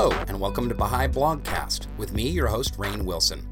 Hello, 0.00 0.16
and 0.28 0.38
welcome 0.38 0.68
to 0.68 0.76
Baha'i 0.76 1.08
Blogcast 1.08 1.88
with 1.96 2.12
me, 2.12 2.28
your 2.28 2.46
host, 2.46 2.78
Rainn 2.78 3.02
Wilson. 3.02 3.44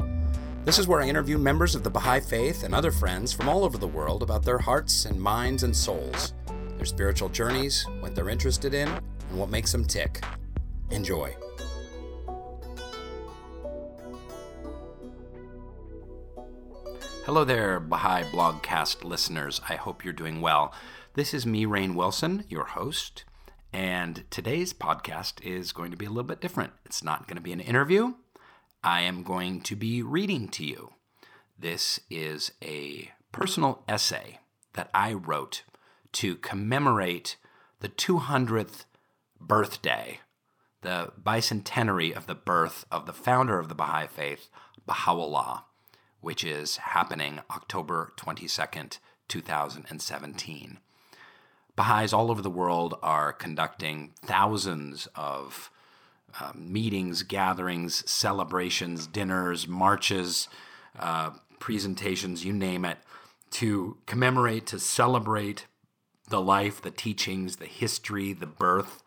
This 0.64 0.78
is 0.78 0.86
where 0.86 1.02
I 1.02 1.08
interview 1.08 1.38
members 1.38 1.74
of 1.74 1.82
the 1.82 1.90
Baha'i 1.90 2.20
faith 2.20 2.62
and 2.62 2.72
other 2.72 2.92
friends 2.92 3.32
from 3.32 3.48
all 3.48 3.64
over 3.64 3.78
the 3.78 3.88
world 3.88 4.22
about 4.22 4.44
their 4.44 4.58
hearts 4.58 5.06
and 5.06 5.20
minds 5.20 5.64
and 5.64 5.76
souls, 5.76 6.34
their 6.76 6.86
spiritual 6.86 7.30
journeys, 7.30 7.84
what 7.98 8.14
they're 8.14 8.28
interested 8.28 8.74
in, 8.74 8.86
and 8.86 9.36
what 9.36 9.50
makes 9.50 9.72
them 9.72 9.84
tick. 9.84 10.24
Enjoy. 10.92 11.34
Hello 17.24 17.42
there, 17.42 17.80
Baha'i 17.80 18.22
Blogcast 18.22 19.02
listeners. 19.02 19.60
I 19.68 19.74
hope 19.74 20.04
you're 20.04 20.12
doing 20.12 20.40
well. 20.40 20.72
This 21.14 21.34
is 21.34 21.44
me, 21.44 21.66
Rainn 21.66 21.96
Wilson, 21.96 22.44
your 22.48 22.66
host. 22.66 23.24
And 23.76 24.24
today's 24.30 24.72
podcast 24.72 25.44
is 25.44 25.72
going 25.72 25.90
to 25.90 25.98
be 25.98 26.06
a 26.06 26.08
little 26.08 26.22
bit 26.22 26.40
different. 26.40 26.72
It's 26.86 27.04
not 27.04 27.28
going 27.28 27.36
to 27.36 27.42
be 27.42 27.52
an 27.52 27.60
interview. 27.60 28.14
I 28.82 29.02
am 29.02 29.22
going 29.22 29.60
to 29.60 29.76
be 29.76 30.02
reading 30.02 30.48
to 30.52 30.64
you. 30.64 30.94
This 31.58 32.00
is 32.08 32.52
a 32.62 33.10
personal 33.32 33.82
essay 33.86 34.38
that 34.72 34.88
I 34.94 35.12
wrote 35.12 35.62
to 36.12 36.36
commemorate 36.36 37.36
the 37.80 37.90
200th 37.90 38.86
birthday, 39.38 40.20
the 40.80 41.12
bicentenary 41.22 42.16
of 42.16 42.26
the 42.26 42.34
birth 42.34 42.86
of 42.90 43.04
the 43.04 43.12
founder 43.12 43.58
of 43.58 43.68
the 43.68 43.74
Baha'i 43.74 44.06
Faith, 44.06 44.48
Baha'u'llah, 44.86 45.64
which 46.22 46.42
is 46.42 46.78
happening 46.78 47.40
October 47.50 48.14
22nd, 48.16 49.00
2017. 49.28 50.78
Baha'is 51.76 52.12
all 52.12 52.30
over 52.30 52.42
the 52.42 52.50
world 52.50 52.94
are 53.02 53.32
conducting 53.32 54.14
thousands 54.24 55.06
of 55.14 55.70
uh, 56.40 56.52
meetings, 56.54 57.22
gatherings, 57.22 58.08
celebrations, 58.10 59.06
dinners, 59.06 59.68
marches, 59.68 60.48
uh, 60.98 61.30
presentations, 61.58 62.44
you 62.44 62.52
name 62.52 62.84
it, 62.84 62.98
to 63.50 63.98
commemorate, 64.06 64.66
to 64.66 64.78
celebrate 64.78 65.66
the 66.28 66.40
life, 66.40 66.82
the 66.82 66.90
teachings, 66.90 67.56
the 67.56 67.66
history, 67.66 68.32
the 68.32 68.46
birth 68.46 69.02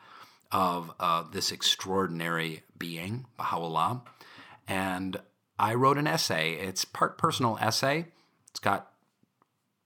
of 0.52 0.92
uh, 1.00 1.24
this 1.32 1.52
extraordinary 1.52 2.64
being, 2.78 3.26
Baha'u'llah. 3.38 4.02
And 4.68 5.18
I 5.58 5.74
wrote 5.74 5.98
an 5.98 6.08
essay. 6.08 6.54
It's 6.54 6.86
part 6.86 7.18
personal 7.18 7.58
essay. 7.60 8.06
It's 8.50 8.60
got 8.60 8.92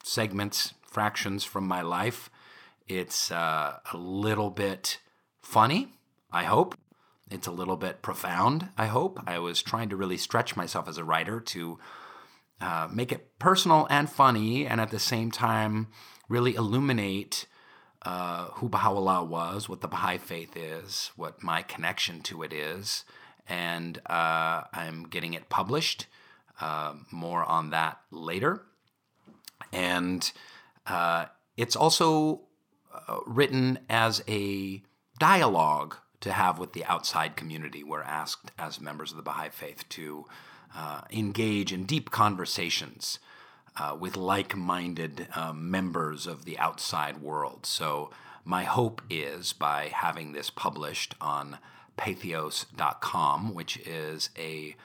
segments, 0.03 0.73
fractions 0.86 1.44
from 1.44 1.68
my 1.68 1.81
life. 1.81 2.30
It's 2.88 3.31
uh, 3.31 3.80
a 3.92 3.98
little 3.98 4.50
bit 4.50 5.00
funny, 5.42 5.94
I 6.31 6.44
hope. 6.44 6.78
It's 7.30 7.48
a 7.48 7.52
little 7.52 7.78
bit 7.78 8.02
profound, 8.02 8.70
I 8.78 8.88
hope. 8.88 9.20
I 9.25 9.40
was 9.40 9.62
trying 9.62 9.90
to 9.90 9.95
really 9.95 10.17
stretch 10.17 10.56
myself 10.56 10.88
as 10.88 10.98
a 10.98 11.03
writer 11.03 11.40
to 11.40 11.80
uh, 12.62 12.88
make 12.92 13.12
it 13.12 13.40
personal 13.40 13.88
and 13.90 14.09
funny, 14.09 14.66
and 14.66 14.80
at 14.80 14.92
the 14.92 15.00
same 15.00 15.31
time, 15.31 15.88
really 16.30 16.56
illuminate 16.56 17.48
uh, 18.03 18.45
who 18.56 18.70
Baha'u'llah 18.70 19.23
was, 19.23 19.70
what 19.70 19.81
the 19.81 19.88
Baha'i 19.88 20.18
faith 20.18 20.56
is, 20.56 21.12
what 21.16 21.42
my 21.42 21.62
connection 21.62 22.22
to 22.23 22.44
it 22.44 22.53
is. 22.53 23.06
And 23.47 24.00
uh, 24.06 24.64
I'm 24.72 25.03
getting 25.03 25.34
it 25.34 25.50
published. 25.50 26.08
Uh, 26.62 26.94
more 27.12 27.44
on 27.44 27.72
that 27.72 28.00
later. 28.12 28.62
And 29.72 30.31
uh, 30.86 31.25
it's 31.58 31.75
also 31.75 32.42
uh, 33.08 33.20
written 33.26 33.80
as 33.90 34.24
a 34.28 34.82
dialogue 35.20 35.98
to 36.22 36.32
have 36.32 36.58
with 36.58 36.74
the 36.74 36.86
outside 36.86 37.36
community. 37.36 37.84
We're 37.84 38.02
asked 38.02 38.52
as 38.58 38.80
members 38.80 39.12
of 39.12 39.18
the 39.18 39.24
Baha'i 39.24 39.50
Faith 39.50 39.88
to 39.90 40.26
uh, 40.76 41.02
engage 41.12 41.74
in 41.74 41.86
deep 41.86 42.12
conversations 42.12 43.20
uh, 43.78 43.96
with 44.00 44.16
like 44.16 44.56
minded 44.56 45.28
uh, 45.36 45.53
members 45.53 46.28
of 46.28 46.46
the 46.46 46.58
outside 46.58 47.22
world. 47.22 47.66
So, 47.66 48.09
my 48.46 48.66
hope 48.66 49.02
is 49.09 49.53
by 49.53 49.90
having 49.94 50.34
this 50.34 50.50
published 50.50 51.16
on 51.22 51.59
patheos.com, 51.98 53.53
which 53.53 53.78
is 53.78 54.30
a 54.38 54.76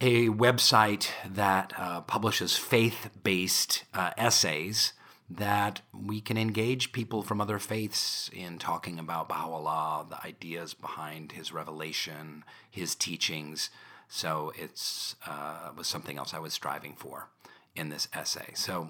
a 0.00 0.28
website 0.28 1.10
that 1.28 1.74
uh, 1.76 2.00
publishes 2.00 2.56
faith 2.56 3.10
based 3.22 3.84
uh, 3.92 4.10
essays 4.16 4.94
that 5.30 5.80
we 5.94 6.20
can 6.20 6.36
engage 6.36 6.90
people 6.90 7.22
from 7.22 7.40
other 7.40 7.60
faiths 7.60 8.28
in 8.32 8.58
talking 8.58 8.98
about 8.98 9.28
Baha'u'llah, 9.28 10.06
the 10.10 10.26
ideas 10.26 10.74
behind 10.74 11.32
his 11.32 11.52
revelation, 11.52 12.44
his 12.68 12.96
teachings. 12.96 13.70
So 14.08 14.52
it's 14.58 15.14
uh, 15.24 15.70
was 15.76 15.86
something 15.86 16.18
else 16.18 16.34
I 16.34 16.40
was 16.40 16.52
striving 16.52 16.94
for 16.96 17.28
in 17.76 17.90
this 17.90 18.08
essay. 18.12 18.50
So 18.54 18.88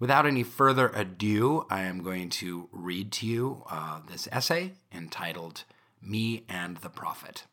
without 0.00 0.26
any 0.26 0.42
further 0.42 0.88
ado, 0.88 1.66
I 1.70 1.82
am 1.82 2.02
going 2.02 2.30
to 2.30 2.68
read 2.72 3.12
to 3.12 3.26
you 3.26 3.62
uh, 3.70 4.00
this 4.10 4.28
essay 4.32 4.72
entitled 4.92 5.62
Me 6.02 6.44
and 6.48 6.78
the 6.78 6.90
Prophet. 6.90 7.44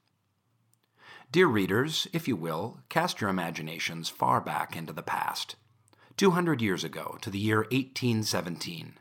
Dear 1.32 1.48
readers, 1.48 2.08
if 2.14 2.28
you 2.28 2.36
will, 2.36 2.80
cast 2.90 3.22
your 3.22 3.30
imaginations 3.30 4.10
far 4.10 4.42
back 4.42 4.76
into 4.76 4.94
the 4.94 5.04
past 5.04 5.56
200 6.18 6.62
years 6.62 6.84
ago 6.84 7.18
to 7.22 7.30
the 7.30 7.40
year 7.40 7.60
1817. 7.72 8.94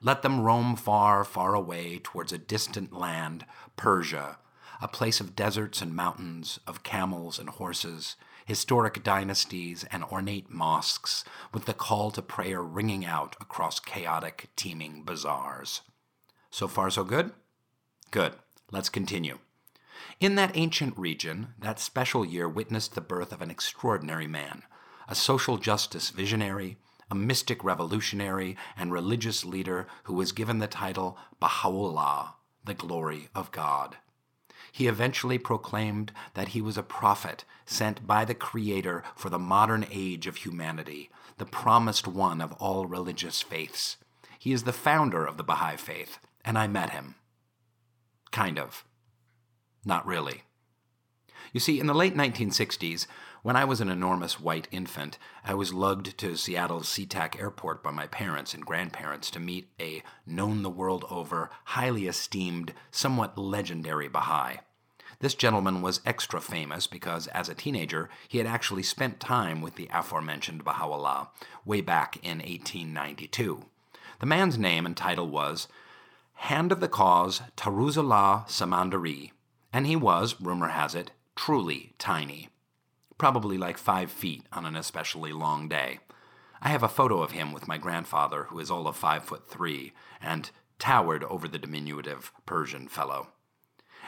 Let 0.00 0.22
them 0.22 0.40
roam 0.40 0.76
far, 0.76 1.24
far 1.24 1.54
away 1.54 2.00
towards 2.02 2.32
a 2.32 2.38
distant 2.38 2.92
land, 2.92 3.44
Persia, 3.76 4.38
a 4.80 4.88
place 4.88 5.20
of 5.20 5.36
deserts 5.36 5.82
and 5.82 5.94
mountains, 5.94 6.58
of 6.66 6.82
camels 6.82 7.38
and 7.38 7.50
horses, 7.50 8.16
historic 8.46 9.04
dynasties 9.04 9.84
and 9.92 10.02
ornate 10.04 10.50
mosques, 10.50 11.24
with 11.52 11.66
the 11.66 11.74
call 11.74 12.10
to 12.12 12.22
prayer 12.22 12.62
ringing 12.62 13.04
out 13.04 13.36
across 13.38 13.78
chaotic, 13.78 14.48
teeming 14.56 15.02
bazaars. 15.04 15.82
So 16.50 16.66
far, 16.66 16.88
so 16.88 17.04
good? 17.04 17.32
Good. 18.10 18.32
Let's 18.72 18.88
continue. 18.88 19.38
In 20.18 20.36
that 20.36 20.56
ancient 20.56 20.96
region, 20.96 21.48
that 21.58 21.78
special 21.78 22.24
year 22.24 22.48
witnessed 22.48 22.94
the 22.94 23.02
birth 23.02 23.32
of 23.32 23.42
an 23.42 23.50
extraordinary 23.50 24.26
man, 24.26 24.62
a 25.10 25.14
social 25.14 25.58
justice 25.58 26.10
visionary, 26.10 26.76
a 27.10 27.14
mystic 27.14 27.64
revolutionary, 27.64 28.56
and 28.78 28.92
religious 28.92 29.44
leader 29.44 29.88
who 30.04 30.14
was 30.14 30.30
given 30.30 30.60
the 30.60 30.68
title 30.68 31.18
Baha'u'llah, 31.40 32.34
the 32.64 32.74
glory 32.74 33.28
of 33.34 33.50
God. 33.50 33.96
He 34.70 34.86
eventually 34.86 35.36
proclaimed 35.36 36.12
that 36.34 36.48
he 36.48 36.62
was 36.62 36.78
a 36.78 36.84
prophet 36.84 37.44
sent 37.66 38.06
by 38.06 38.24
the 38.24 38.34
Creator 38.34 39.02
for 39.16 39.28
the 39.28 39.38
modern 39.38 39.84
age 39.90 40.28
of 40.28 40.36
humanity, 40.36 41.10
the 41.38 41.44
promised 41.44 42.06
one 42.06 42.40
of 42.40 42.52
all 42.52 42.86
religious 42.86 43.42
faiths. 43.42 43.96
He 44.38 44.52
is 44.52 44.62
the 44.62 44.72
founder 44.72 45.26
of 45.26 45.36
the 45.36 45.42
Baha'i 45.42 45.76
Faith, 45.76 46.18
and 46.44 46.56
I 46.56 46.68
met 46.68 46.90
him. 46.90 47.16
Kind 48.30 48.60
of. 48.60 48.84
Not 49.84 50.06
really. 50.06 50.44
You 51.52 51.58
see, 51.58 51.80
in 51.80 51.86
the 51.86 51.94
late 51.94 52.14
1960s, 52.14 53.06
when 53.42 53.56
I 53.56 53.64
was 53.64 53.80
an 53.80 53.88
enormous 53.88 54.38
white 54.38 54.68
infant, 54.70 55.16
I 55.44 55.54
was 55.54 55.72
lugged 55.72 56.18
to 56.18 56.36
Seattle's 56.36 56.88
SeaTac 56.88 57.40
Airport 57.40 57.82
by 57.82 57.90
my 57.90 58.06
parents 58.06 58.52
and 58.52 58.66
grandparents 58.66 59.30
to 59.30 59.40
meet 59.40 59.68
a 59.80 60.02
known 60.26 60.62
the 60.62 60.68
world 60.68 61.06
over, 61.10 61.48
highly 61.64 62.06
esteemed, 62.06 62.74
somewhat 62.90 63.38
legendary 63.38 64.08
Baha'i. 64.08 64.58
This 65.20 65.34
gentleman 65.34 65.80
was 65.80 66.02
extra 66.04 66.40
famous 66.40 66.86
because, 66.86 67.28
as 67.28 67.48
a 67.48 67.54
teenager, 67.54 68.10
he 68.28 68.36
had 68.38 68.46
actually 68.46 68.82
spent 68.82 69.20
time 69.20 69.62
with 69.62 69.76
the 69.76 69.88
aforementioned 69.92 70.62
Baha'u'llah 70.62 71.30
way 71.64 71.80
back 71.80 72.16
in 72.22 72.38
1892. 72.38 73.64
The 74.18 74.26
man's 74.26 74.58
name 74.58 74.84
and 74.84 74.96
title 74.96 75.28
was 75.28 75.66
Hand 76.34 76.72
of 76.72 76.80
the 76.80 76.88
Cause 76.88 77.40
Tarazu'llah 77.56 78.46
Samandari, 78.48 79.30
and 79.72 79.86
he 79.86 79.96
was, 79.96 80.38
rumor 80.40 80.68
has 80.68 80.94
it, 80.94 81.12
truly 81.36 81.94
tiny 81.98 82.49
probably 83.20 83.58
like 83.58 83.76
five 83.76 84.10
feet 84.10 84.46
on 84.50 84.64
an 84.64 84.74
especially 84.74 85.30
long 85.30 85.68
day. 85.68 85.98
I 86.62 86.70
have 86.70 86.82
a 86.82 86.88
photo 86.88 87.20
of 87.20 87.32
him 87.32 87.52
with 87.52 87.68
my 87.68 87.76
grandfather, 87.76 88.44
who 88.44 88.58
is 88.58 88.70
all 88.70 88.88
of 88.88 88.96
five 88.96 89.24
foot 89.24 89.46
three, 89.46 89.92
and 90.22 90.50
towered 90.78 91.22
over 91.24 91.46
the 91.46 91.58
diminutive 91.58 92.32
Persian 92.46 92.88
fellow. 92.88 93.28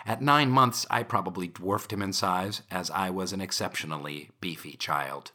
At 0.07 0.23
nine 0.23 0.49
months, 0.49 0.87
I 0.89 1.03
probably 1.03 1.47
dwarfed 1.47 1.93
him 1.93 2.01
in 2.01 2.15
size, 2.15 2.63
as 2.71 2.91
I 2.91 3.11
was 3.11 3.35
an 3.35 3.43
exceptionally 3.43 4.31
beefy 4.41 4.79
child. 4.79 5.33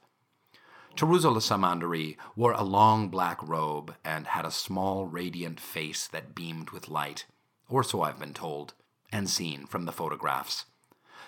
Tarazu'llah 0.96 1.38
Samandari 1.38 2.18
wore 2.36 2.54
a 2.54 2.64
long 2.64 3.10
black 3.10 3.48
robe 3.48 3.94
and 4.04 4.26
had 4.26 4.44
a 4.46 4.50
small, 4.50 5.06
radiant 5.06 5.60
face 5.60 6.08
that 6.08 6.34
beamed 6.34 6.72
with 6.72 6.90
light, 6.90 7.26
or 7.70 7.84
so 7.84 8.02
I've 8.02 8.18
been 8.18 8.34
told, 8.34 8.74
and 9.12 9.30
seen 9.30 9.68
from 9.68 9.86
the 9.86 9.92
photographs. 9.92 10.66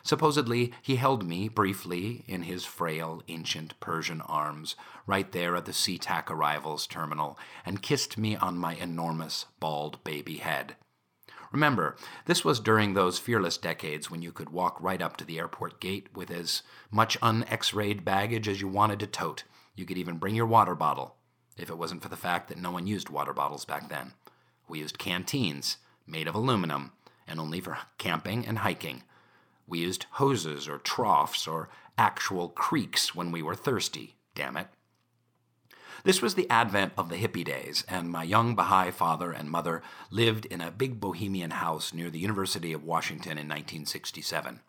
Supposedly, 0.03 0.73
he 0.81 0.95
held 0.95 1.25
me 1.25 1.49
briefly 1.49 2.23
in 2.27 2.43
his 2.43 2.65
frail, 2.65 3.21
ancient 3.27 3.79
Persian 3.79 4.21
arms, 4.21 4.75
right 5.05 5.31
there 5.31 5.55
at 5.55 5.65
the 5.65 5.71
SeaTac 5.71 6.29
arrivals 6.29 6.87
terminal, 6.87 7.37
and 7.65 7.81
kissed 7.81 8.17
me 8.17 8.35
on 8.35 8.57
my 8.57 8.75
enormous, 8.75 9.45
bald 9.59 10.03
baby 10.03 10.37
head. 10.37 10.75
Remember, 11.51 11.95
this 12.25 12.45
was 12.45 12.59
during 12.59 12.93
those 12.93 13.17
fearless 13.17 13.57
decades 13.57 14.11
when 14.11 14.21
you 14.21 14.31
could 14.31 14.51
walk 14.51 14.77
right 14.79 15.01
up 15.01 15.17
to 15.17 15.25
the 15.25 15.39
airport 15.39 15.79
gate 15.79 16.07
with 16.15 16.29
as 16.29 16.61
much 16.91 17.17
un 17.21 17.43
X 17.49 17.73
rayed 17.73 18.05
baggage 18.05 18.47
as 18.47 18.61
you 18.61 18.67
wanted 18.67 18.99
to 18.99 19.07
tote. 19.07 19.43
You 19.75 19.85
could 19.85 19.97
even 19.97 20.17
bring 20.17 20.35
your 20.35 20.45
water 20.45 20.75
bottle, 20.75 21.15
if 21.57 21.69
it 21.69 21.77
wasn't 21.77 22.03
for 22.03 22.09
the 22.09 22.15
fact 22.15 22.49
that 22.49 22.59
no 22.59 22.71
one 22.71 22.85
used 22.85 23.09
water 23.09 23.33
bottles 23.33 23.65
back 23.65 23.89
then. 23.89 24.13
We 24.67 24.79
used 24.79 24.99
canteens, 24.99 25.77
made 26.05 26.27
of 26.27 26.35
aluminum, 26.35 26.91
and 27.27 27.39
only 27.39 27.61
for 27.61 27.79
camping 27.97 28.45
and 28.45 28.59
hiking. 28.59 29.03
We 29.69 29.80
used 29.80 30.07
hoses 30.13 30.68
or 30.68 30.80
troughs 30.80 31.48
or 31.48 31.69
actual 31.98 32.50
creeks 32.50 33.13
when 33.13 33.31
we 33.31 33.44
were 33.44 33.56
thirsty, 33.56 34.16
damn 34.33 34.57
it. 34.57 34.68
This 36.04 36.21
was 36.21 36.36
the 36.36 36.50
advent 36.50 36.94
of 36.98 37.10
the 37.10 37.18
hippie 37.18 37.44
days, 37.44 37.83
and 37.88 38.10
my 38.10 38.24
young 38.24 38.56
Baha'i 38.56 38.89
father 38.89 39.31
and 39.31 39.51
mother 39.51 39.83
lived 40.10 40.45
in 40.45 40.62
a 40.62 40.71
big 40.71 41.00
bohemian 41.00 41.51
house 41.51 41.94
near 41.94 42.10
the 42.10 42.19
University 42.19 42.74
of 42.74 42.83
Washington 42.86 43.33
in 43.33 43.48
1967. 43.48 44.62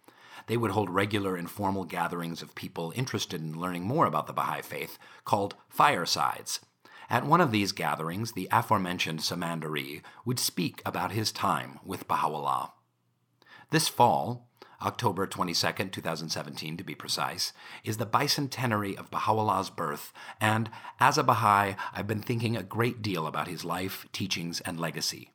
They 0.48 0.56
would 0.56 0.72
hold 0.72 0.90
regular 0.90 1.36
informal 1.36 1.84
gatherings 1.84 2.42
of 2.42 2.54
people 2.54 2.92
interested 2.96 3.40
in 3.40 3.60
learning 3.60 3.84
more 3.84 4.06
about 4.06 4.26
the 4.26 4.32
Baha'i 4.32 4.62
faith 4.62 4.98
called 5.24 5.54
firesides. 5.68 6.60
At 7.08 7.24
one 7.24 7.40
of 7.40 7.52
these 7.52 7.72
gatherings, 7.72 8.32
the 8.32 8.48
aforementioned 8.50 9.20
Samandari 9.20 10.02
would 10.24 10.40
speak 10.40 10.82
about 10.84 11.12
his 11.12 11.30
time 11.32 11.78
with 11.84 12.08
Baha'u'llah. 12.08 12.72
This 13.70 13.86
fall, 13.86 14.48
October 14.82 15.26
22, 15.26 15.88
2017 15.90 16.76
to 16.76 16.84
be 16.84 16.94
precise, 16.94 17.52
is 17.84 17.98
the 17.98 18.06
bicentenary 18.06 18.98
of 18.98 19.10
Baha'u'llah's 19.10 19.70
birth, 19.70 20.12
and 20.40 20.70
as 20.98 21.18
a 21.18 21.22
Baha'i, 21.22 21.76
I've 21.92 22.06
been 22.06 22.22
thinking 22.22 22.56
a 22.56 22.62
great 22.62 23.02
deal 23.02 23.26
about 23.26 23.48
his 23.48 23.64
life, 23.64 24.06
teachings, 24.12 24.60
and 24.60 24.80
legacy. 24.80 25.30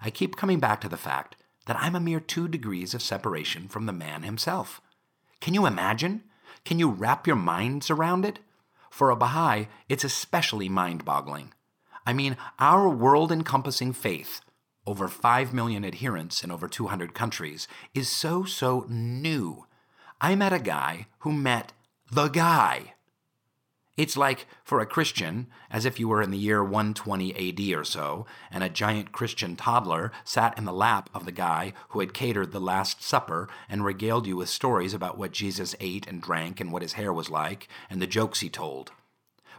I 0.00 0.10
keep 0.10 0.36
coming 0.36 0.60
back 0.60 0.80
to 0.80 0.88
the 0.88 0.96
fact 0.96 1.36
that 1.66 1.76
I'm 1.78 1.94
a 1.94 2.00
mere 2.00 2.20
two 2.20 2.48
degrees 2.48 2.94
of 2.94 3.02
separation 3.02 3.68
from 3.68 3.86
the 3.86 3.92
man 3.92 4.22
himself. 4.22 4.80
Can 5.40 5.54
you 5.54 5.66
imagine? 5.66 6.22
Can 6.64 6.78
you 6.78 6.90
wrap 6.90 7.26
your 7.26 7.36
minds 7.36 7.90
around 7.90 8.24
it? 8.24 8.38
For 8.90 9.10
a 9.10 9.16
Baha'i, 9.16 9.68
it's 9.88 10.04
especially 10.04 10.68
mind 10.68 11.04
boggling. 11.04 11.52
I 12.06 12.14
mean, 12.14 12.38
our 12.58 12.88
world 12.88 13.30
encompassing 13.30 13.92
faith 13.92 14.40
over 14.88 15.06
5 15.06 15.52
million 15.52 15.84
adherents 15.84 16.42
in 16.42 16.50
over 16.50 16.66
200 16.66 17.12
countries, 17.12 17.68
is 17.92 18.08
so, 18.08 18.44
so 18.44 18.86
new. 18.88 19.66
I 20.18 20.34
met 20.34 20.54
a 20.54 20.58
guy 20.58 21.08
who 21.18 21.32
met 21.32 21.74
the 22.10 22.28
guy. 22.28 22.94
It's 23.98 24.16
like, 24.16 24.46
for 24.64 24.80
a 24.80 24.86
Christian, 24.86 25.48
as 25.70 25.84
if 25.84 26.00
you 26.00 26.08
were 26.08 26.22
in 26.22 26.30
the 26.30 26.38
year 26.38 26.64
120 26.64 27.34
AD 27.34 27.78
or 27.78 27.84
so, 27.84 28.24
and 28.50 28.64
a 28.64 28.70
giant 28.70 29.12
Christian 29.12 29.56
toddler 29.56 30.10
sat 30.24 30.56
in 30.56 30.64
the 30.64 30.72
lap 30.72 31.10
of 31.12 31.26
the 31.26 31.32
guy 31.32 31.74
who 31.90 32.00
had 32.00 32.14
catered 32.14 32.52
the 32.52 32.60
Last 32.60 33.02
Supper 33.02 33.46
and 33.68 33.84
regaled 33.84 34.26
you 34.26 34.36
with 34.36 34.48
stories 34.48 34.94
about 34.94 35.18
what 35.18 35.32
Jesus 35.32 35.76
ate 35.80 36.06
and 36.06 36.22
drank 36.22 36.62
and 36.62 36.72
what 36.72 36.82
his 36.82 36.94
hair 36.94 37.12
was 37.12 37.28
like 37.28 37.68
and 37.90 38.00
the 38.00 38.06
jokes 38.06 38.40
he 38.40 38.48
told. 38.48 38.92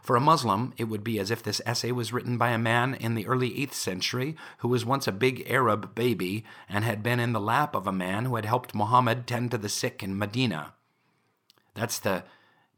For 0.02 0.16
a 0.16 0.20
Muslim, 0.20 0.72
it 0.78 0.84
would 0.84 1.04
be 1.04 1.18
as 1.18 1.30
if 1.30 1.42
this 1.42 1.60
essay 1.66 1.92
was 1.92 2.12
written 2.12 2.38
by 2.38 2.50
a 2.50 2.58
man 2.58 2.94
in 2.94 3.14
the 3.14 3.26
early 3.26 3.50
8th 3.50 3.74
century 3.74 4.36
who 4.58 4.68
was 4.68 4.84
once 4.84 5.06
a 5.06 5.12
big 5.12 5.44
Arab 5.50 5.94
baby 5.94 6.44
and 6.68 6.84
had 6.84 7.02
been 7.02 7.20
in 7.20 7.32
the 7.32 7.40
lap 7.40 7.74
of 7.74 7.86
a 7.86 7.92
man 7.92 8.24
who 8.24 8.36
had 8.36 8.46
helped 8.46 8.74
Muhammad 8.74 9.26
tend 9.26 9.50
to 9.50 9.58
the 9.58 9.68
sick 9.68 10.02
in 10.02 10.16
Medina. 10.16 10.74
That's 11.74 11.98
the 11.98 12.24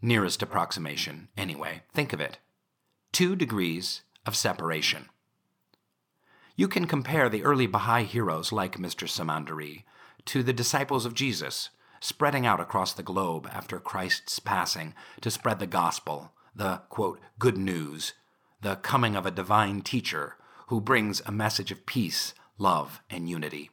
nearest 0.01 0.43
approximation, 0.43 1.29
anyway. 1.37 1.83
Think 1.93 2.13
of 2.13 2.21
it 2.21 2.39
two 3.13 3.37
degrees 3.37 4.03
of 4.25 4.35
separation. 4.35 5.11
You 6.57 6.67
can 6.67 6.87
compare 6.87 7.29
the 7.29 7.45
early 7.45 7.67
Baha'i 7.67 8.05
heroes 8.05 8.53
like 8.53 8.79
Mr. 8.79 9.07
Samandari 9.07 9.85
to 10.27 10.43
the 10.43 10.53
disciples 10.53 11.05
of 11.05 11.15
Jesus, 11.15 11.69
spreading 12.01 12.47
out 12.47 12.61
across 12.61 12.93
the 12.93 13.03
globe 13.03 13.49
after 13.53 13.79
Christ's 13.79 14.39
passing 14.39 14.95
to 15.21 15.31
spread 15.31 15.59
the 15.59 15.67
gospel 15.67 16.33
the 16.55 16.83
quote, 16.89 17.21
good 17.39 17.57
news, 17.57 18.13
the 18.61 18.77
coming 18.77 19.17
of 19.17 19.27
a 19.27 19.31
divine 19.31 19.81
teacher 19.83 20.37
who 20.69 20.81
brings 20.81 21.21
a 21.27 21.33
message 21.33 21.71
of 21.71 21.87
peace, 21.87 22.35
love, 22.59 23.01
and 23.11 23.29
unity. 23.29 23.71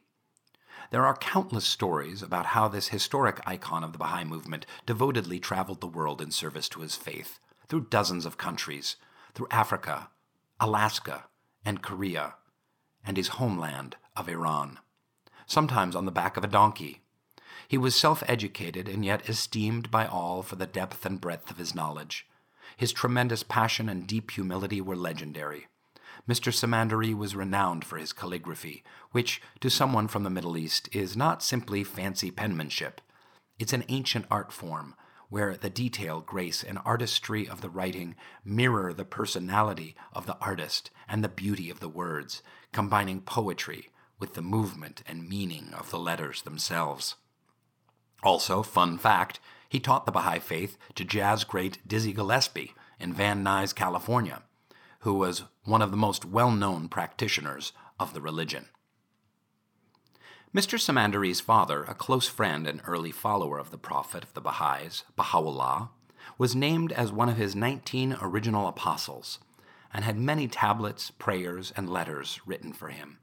There 0.90 1.06
are 1.06 1.16
countless 1.16 1.66
stories 1.66 2.20
about 2.20 2.46
how 2.46 2.66
this 2.66 2.88
historic 2.88 3.40
icon 3.46 3.84
of 3.84 3.92
the 3.92 3.98
Baha'i 3.98 4.24
movement 4.24 4.66
devotedly 4.86 5.38
traveled 5.38 5.80
the 5.80 5.86
world 5.86 6.20
in 6.20 6.32
service 6.32 6.68
to 6.70 6.80
his 6.80 6.96
faith, 6.96 7.38
through 7.68 7.86
dozens 7.88 8.26
of 8.26 8.36
countries, 8.36 8.96
through 9.34 9.46
Africa, 9.50 10.08
Alaska, 10.58 11.26
and 11.64 11.82
Korea, 11.82 12.34
and 13.04 13.16
his 13.16 13.28
homeland 13.28 13.96
of 14.16 14.28
Iran, 14.28 14.78
sometimes 15.46 15.94
on 15.94 16.06
the 16.06 16.10
back 16.10 16.36
of 16.36 16.42
a 16.42 16.48
donkey. 16.48 17.02
He 17.68 17.78
was 17.78 17.94
self 17.94 18.24
educated 18.26 18.88
and 18.88 19.04
yet 19.04 19.28
esteemed 19.28 19.92
by 19.92 20.06
all 20.06 20.42
for 20.42 20.56
the 20.56 20.66
depth 20.66 21.06
and 21.06 21.20
breadth 21.20 21.50
of 21.52 21.58
his 21.58 21.74
knowledge. 21.74 22.26
His 22.80 22.94
tremendous 22.94 23.42
passion 23.42 23.90
and 23.90 24.06
deep 24.06 24.30
humility 24.30 24.80
were 24.80 24.96
legendary. 24.96 25.66
Mr. 26.26 26.50
Samandari 26.50 27.14
was 27.14 27.36
renowned 27.36 27.84
for 27.84 27.98
his 27.98 28.14
calligraphy, 28.14 28.82
which, 29.10 29.42
to 29.60 29.68
someone 29.68 30.08
from 30.08 30.22
the 30.22 30.30
Middle 30.30 30.56
East, 30.56 30.88
is 30.90 31.14
not 31.14 31.42
simply 31.42 31.84
fancy 31.84 32.30
penmanship. 32.30 33.02
It's 33.58 33.74
an 33.74 33.84
ancient 33.90 34.24
art 34.30 34.50
form 34.50 34.94
where 35.28 35.58
the 35.58 35.68
detail, 35.68 36.22
grace, 36.22 36.64
and 36.64 36.78
artistry 36.82 37.46
of 37.46 37.60
the 37.60 37.68
writing 37.68 38.16
mirror 38.46 38.94
the 38.94 39.04
personality 39.04 39.94
of 40.14 40.24
the 40.24 40.38
artist 40.38 40.90
and 41.06 41.22
the 41.22 41.28
beauty 41.28 41.68
of 41.68 41.80
the 41.80 41.88
words, 41.90 42.42
combining 42.72 43.20
poetry 43.20 43.90
with 44.18 44.32
the 44.32 44.40
movement 44.40 45.02
and 45.06 45.28
meaning 45.28 45.74
of 45.74 45.90
the 45.90 45.98
letters 45.98 46.40
themselves. 46.40 47.16
Also, 48.22 48.62
fun 48.62 48.96
fact, 48.96 49.38
he 49.70 49.78
taught 49.78 50.04
the 50.04 50.12
Baha'i 50.12 50.40
faith 50.40 50.76
to 50.96 51.04
jazz 51.04 51.44
great 51.44 51.78
Dizzy 51.86 52.12
Gillespie 52.12 52.74
in 52.98 53.14
Van 53.14 53.42
Nuys, 53.44 53.72
California, 53.72 54.42
who 55.00 55.14
was 55.14 55.44
one 55.64 55.80
of 55.80 55.92
the 55.92 55.96
most 55.96 56.24
well 56.24 56.50
known 56.50 56.88
practitioners 56.88 57.72
of 57.98 58.12
the 58.12 58.20
religion. 58.20 58.66
Mr. 60.52 60.76
Samandari's 60.76 61.40
father, 61.40 61.84
a 61.84 61.94
close 61.94 62.26
friend 62.26 62.66
and 62.66 62.82
early 62.84 63.12
follower 63.12 63.58
of 63.58 63.70
the 63.70 63.78
Prophet 63.78 64.24
of 64.24 64.34
the 64.34 64.40
Baha'is, 64.40 65.04
Baha'u'llah, 65.14 65.90
was 66.36 66.56
named 66.56 66.90
as 66.90 67.12
one 67.12 67.28
of 67.28 67.36
his 67.36 67.54
19 67.54 68.16
original 68.20 68.66
apostles 68.66 69.38
and 69.94 70.04
had 70.04 70.18
many 70.18 70.48
tablets, 70.48 71.12
prayers, 71.12 71.72
and 71.76 71.88
letters 71.88 72.40
written 72.44 72.72
for 72.72 72.88
him. 72.88 73.19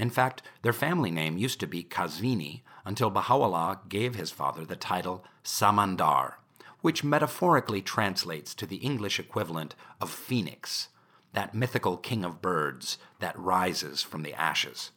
In 0.00 0.08
fact, 0.08 0.40
their 0.62 0.72
family 0.72 1.10
name 1.10 1.36
used 1.36 1.60
to 1.60 1.66
be 1.66 1.84
Kazvini 1.84 2.62
until 2.86 3.10
Baha'u'llah 3.10 3.80
gave 3.90 4.14
his 4.14 4.30
father 4.30 4.64
the 4.64 4.74
title 4.74 5.26
Samandar, 5.44 6.36
which 6.80 7.04
metaphorically 7.04 7.82
translates 7.82 8.54
to 8.54 8.64
the 8.64 8.76
English 8.76 9.20
equivalent 9.20 9.74
of 10.00 10.08
phoenix, 10.08 10.88
that 11.34 11.54
mythical 11.54 11.98
king 11.98 12.24
of 12.24 12.40
birds 12.40 12.96
that 13.18 13.38
rises 13.38 14.00
from 14.02 14.22
the 14.22 14.32
ashes. 14.32 14.90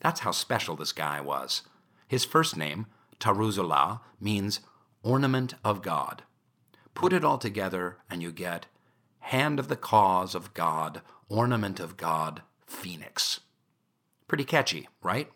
That's 0.00 0.20
how 0.20 0.30
special 0.30 0.74
this 0.74 0.92
guy 0.92 1.20
was. 1.20 1.60
His 2.08 2.24
first 2.24 2.56
name, 2.56 2.86
Tarazu'llah, 3.20 4.00
means 4.18 4.60
ornament 5.02 5.52
of 5.64 5.82
God. 5.82 6.22
Put 6.94 7.12
it 7.12 7.26
all 7.26 7.36
together 7.36 7.98
and 8.08 8.22
you 8.22 8.32
get 8.32 8.68
hand 9.18 9.58
of 9.58 9.68
the 9.68 9.76
cause 9.76 10.34
of 10.34 10.54
God, 10.54 11.02
ornament 11.28 11.78
of 11.78 11.98
God, 11.98 12.40
phoenix. 12.66 13.40
Pretty 14.28 14.44
catchy, 14.44 14.88
right? 15.02 15.30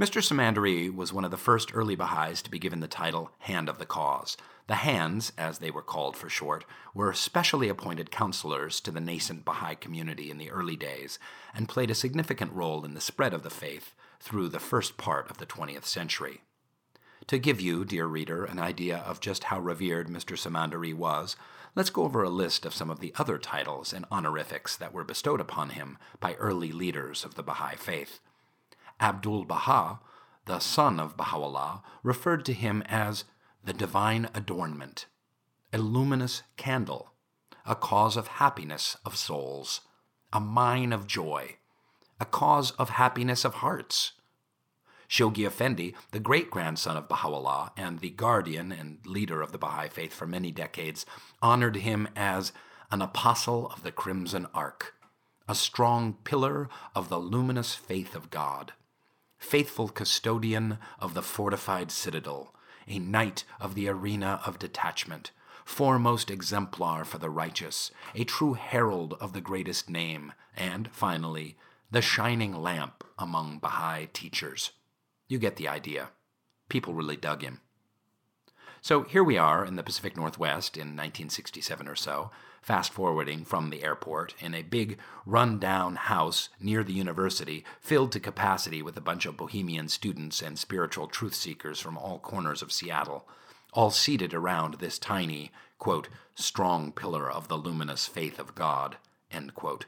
Mr. 0.00 0.20
Samandari 0.20 0.92
was 0.92 1.12
one 1.12 1.24
of 1.24 1.30
the 1.30 1.36
first 1.36 1.74
early 1.74 1.94
Baha'is 1.94 2.42
to 2.42 2.50
be 2.50 2.58
given 2.58 2.80
the 2.80 2.88
title 2.88 3.30
Hand 3.40 3.68
of 3.68 3.78
the 3.78 3.86
Cause. 3.86 4.36
The 4.66 4.76
Hands, 4.76 5.30
as 5.36 5.58
they 5.58 5.70
were 5.70 5.82
called 5.82 6.16
for 6.16 6.28
short, 6.28 6.64
were 6.94 7.12
specially 7.12 7.68
appointed 7.68 8.10
counselors 8.10 8.80
to 8.80 8.90
the 8.90 9.00
nascent 9.00 9.44
Baha'i 9.44 9.76
community 9.76 10.30
in 10.30 10.38
the 10.38 10.50
early 10.50 10.76
days 10.76 11.18
and 11.54 11.68
played 11.68 11.90
a 11.90 11.94
significant 11.94 12.52
role 12.52 12.84
in 12.84 12.94
the 12.94 13.00
spread 13.00 13.34
of 13.34 13.42
the 13.42 13.50
faith 13.50 13.94
through 14.18 14.48
the 14.48 14.58
first 14.58 14.96
part 14.96 15.30
of 15.30 15.38
the 15.38 15.46
20th 15.46 15.84
century. 15.84 16.40
To 17.28 17.38
give 17.38 17.60
you, 17.60 17.84
dear 17.84 18.06
reader, 18.06 18.44
an 18.44 18.58
idea 18.58 18.98
of 18.98 19.20
just 19.20 19.44
how 19.44 19.60
revered 19.60 20.08
Mr. 20.08 20.36
Samandari 20.36 20.94
was, 20.94 21.36
let's 21.74 21.90
go 21.90 22.04
over 22.04 22.22
a 22.22 22.30
list 22.30 22.64
of 22.64 22.74
some 22.74 22.90
of 22.90 23.00
the 23.00 23.12
other 23.16 23.38
titles 23.38 23.92
and 23.92 24.04
honorifics 24.10 24.76
that 24.76 24.92
were 24.92 25.04
bestowed 25.04 25.40
upon 25.40 25.70
him 25.70 25.98
by 26.20 26.34
early 26.34 26.72
leaders 26.72 27.24
of 27.24 27.34
the 27.34 27.42
Baha'i 27.42 27.76
faith. 27.76 28.20
Abdul 29.00 29.44
Baha, 29.44 30.00
the 30.46 30.60
son 30.60 31.00
of 31.00 31.16
Baha'u'llah, 31.16 31.82
referred 32.02 32.44
to 32.44 32.52
him 32.52 32.82
as 32.86 33.24
the 33.64 33.72
divine 33.72 34.28
adornment, 34.34 35.06
a 35.72 35.78
luminous 35.78 36.42
candle, 36.56 37.12
a 37.66 37.74
cause 37.74 38.16
of 38.16 38.28
happiness 38.28 38.96
of 39.04 39.16
souls, 39.16 39.80
a 40.32 40.40
mine 40.40 40.92
of 40.92 41.06
joy, 41.06 41.56
a 42.20 42.24
cause 42.24 42.70
of 42.72 42.90
happiness 42.90 43.44
of 43.44 43.54
hearts, 43.54 44.12
Shoghi 45.08 45.46
Effendi, 45.46 45.94
the 46.12 46.20
great 46.20 46.50
grandson 46.50 46.96
of 46.96 47.08
Baha'u'llah 47.08 47.72
and 47.76 48.00
the 48.00 48.10
guardian 48.10 48.72
and 48.72 48.98
leader 49.06 49.42
of 49.42 49.52
the 49.52 49.58
Baha'i 49.58 49.88
faith 49.88 50.12
for 50.12 50.26
many 50.26 50.50
decades, 50.50 51.06
honored 51.42 51.76
him 51.76 52.08
as 52.16 52.52
an 52.90 53.02
apostle 53.02 53.68
of 53.70 53.82
the 53.82 53.92
Crimson 53.92 54.46
Ark, 54.54 54.94
a 55.48 55.54
strong 55.54 56.14
pillar 56.24 56.68
of 56.94 57.08
the 57.08 57.18
luminous 57.18 57.74
faith 57.74 58.14
of 58.14 58.30
God, 58.30 58.72
faithful 59.38 59.88
custodian 59.88 60.78
of 60.98 61.14
the 61.14 61.22
fortified 61.22 61.90
citadel, 61.90 62.54
a 62.86 62.98
knight 62.98 63.44
of 63.60 63.74
the 63.74 63.88
arena 63.88 64.40
of 64.46 64.58
detachment, 64.58 65.30
foremost 65.64 66.30
exemplar 66.30 67.04
for 67.04 67.18
the 67.18 67.30
righteous, 67.30 67.90
a 68.14 68.24
true 68.24 68.54
herald 68.54 69.14
of 69.14 69.32
the 69.32 69.40
greatest 69.40 69.88
name, 69.88 70.32
and, 70.56 70.90
finally, 70.92 71.56
the 71.90 72.02
shining 72.02 72.54
lamp 72.54 73.04
among 73.18 73.58
Baha'i 73.58 74.06
teachers. 74.06 74.72
You 75.34 75.40
get 75.40 75.56
the 75.56 75.66
idea. 75.66 76.10
People 76.68 76.94
really 76.94 77.16
dug 77.16 77.42
him. 77.42 77.60
So 78.80 79.02
here 79.02 79.24
we 79.24 79.36
are 79.36 79.64
in 79.64 79.74
the 79.74 79.82
Pacific 79.82 80.16
Northwest 80.16 80.76
in 80.76 80.94
1967 80.94 81.88
or 81.88 81.96
so, 81.96 82.30
fast 82.62 82.92
forwarding 82.92 83.44
from 83.44 83.70
the 83.70 83.82
airport 83.82 84.32
in 84.38 84.54
a 84.54 84.62
big 84.62 84.96
run-down 85.26 85.96
house 85.96 86.50
near 86.60 86.84
the 86.84 86.92
university 86.92 87.64
filled 87.80 88.12
to 88.12 88.20
capacity 88.20 88.80
with 88.80 88.96
a 88.96 89.00
bunch 89.00 89.26
of 89.26 89.36
bohemian 89.36 89.88
students 89.88 90.40
and 90.40 90.56
spiritual 90.56 91.08
truth 91.08 91.34
seekers 91.34 91.80
from 91.80 91.98
all 91.98 92.20
corners 92.20 92.62
of 92.62 92.70
Seattle, 92.70 93.26
all 93.72 93.90
seated 93.90 94.32
around 94.34 94.74
this 94.74 95.00
tiny, 95.00 95.50
quote, 95.78 96.08
strong 96.36 96.92
pillar 96.92 97.28
of 97.28 97.48
the 97.48 97.58
luminous 97.58 98.06
faith 98.06 98.38
of 98.38 98.54
God, 98.54 98.98
end 99.32 99.52
quote. 99.56 99.86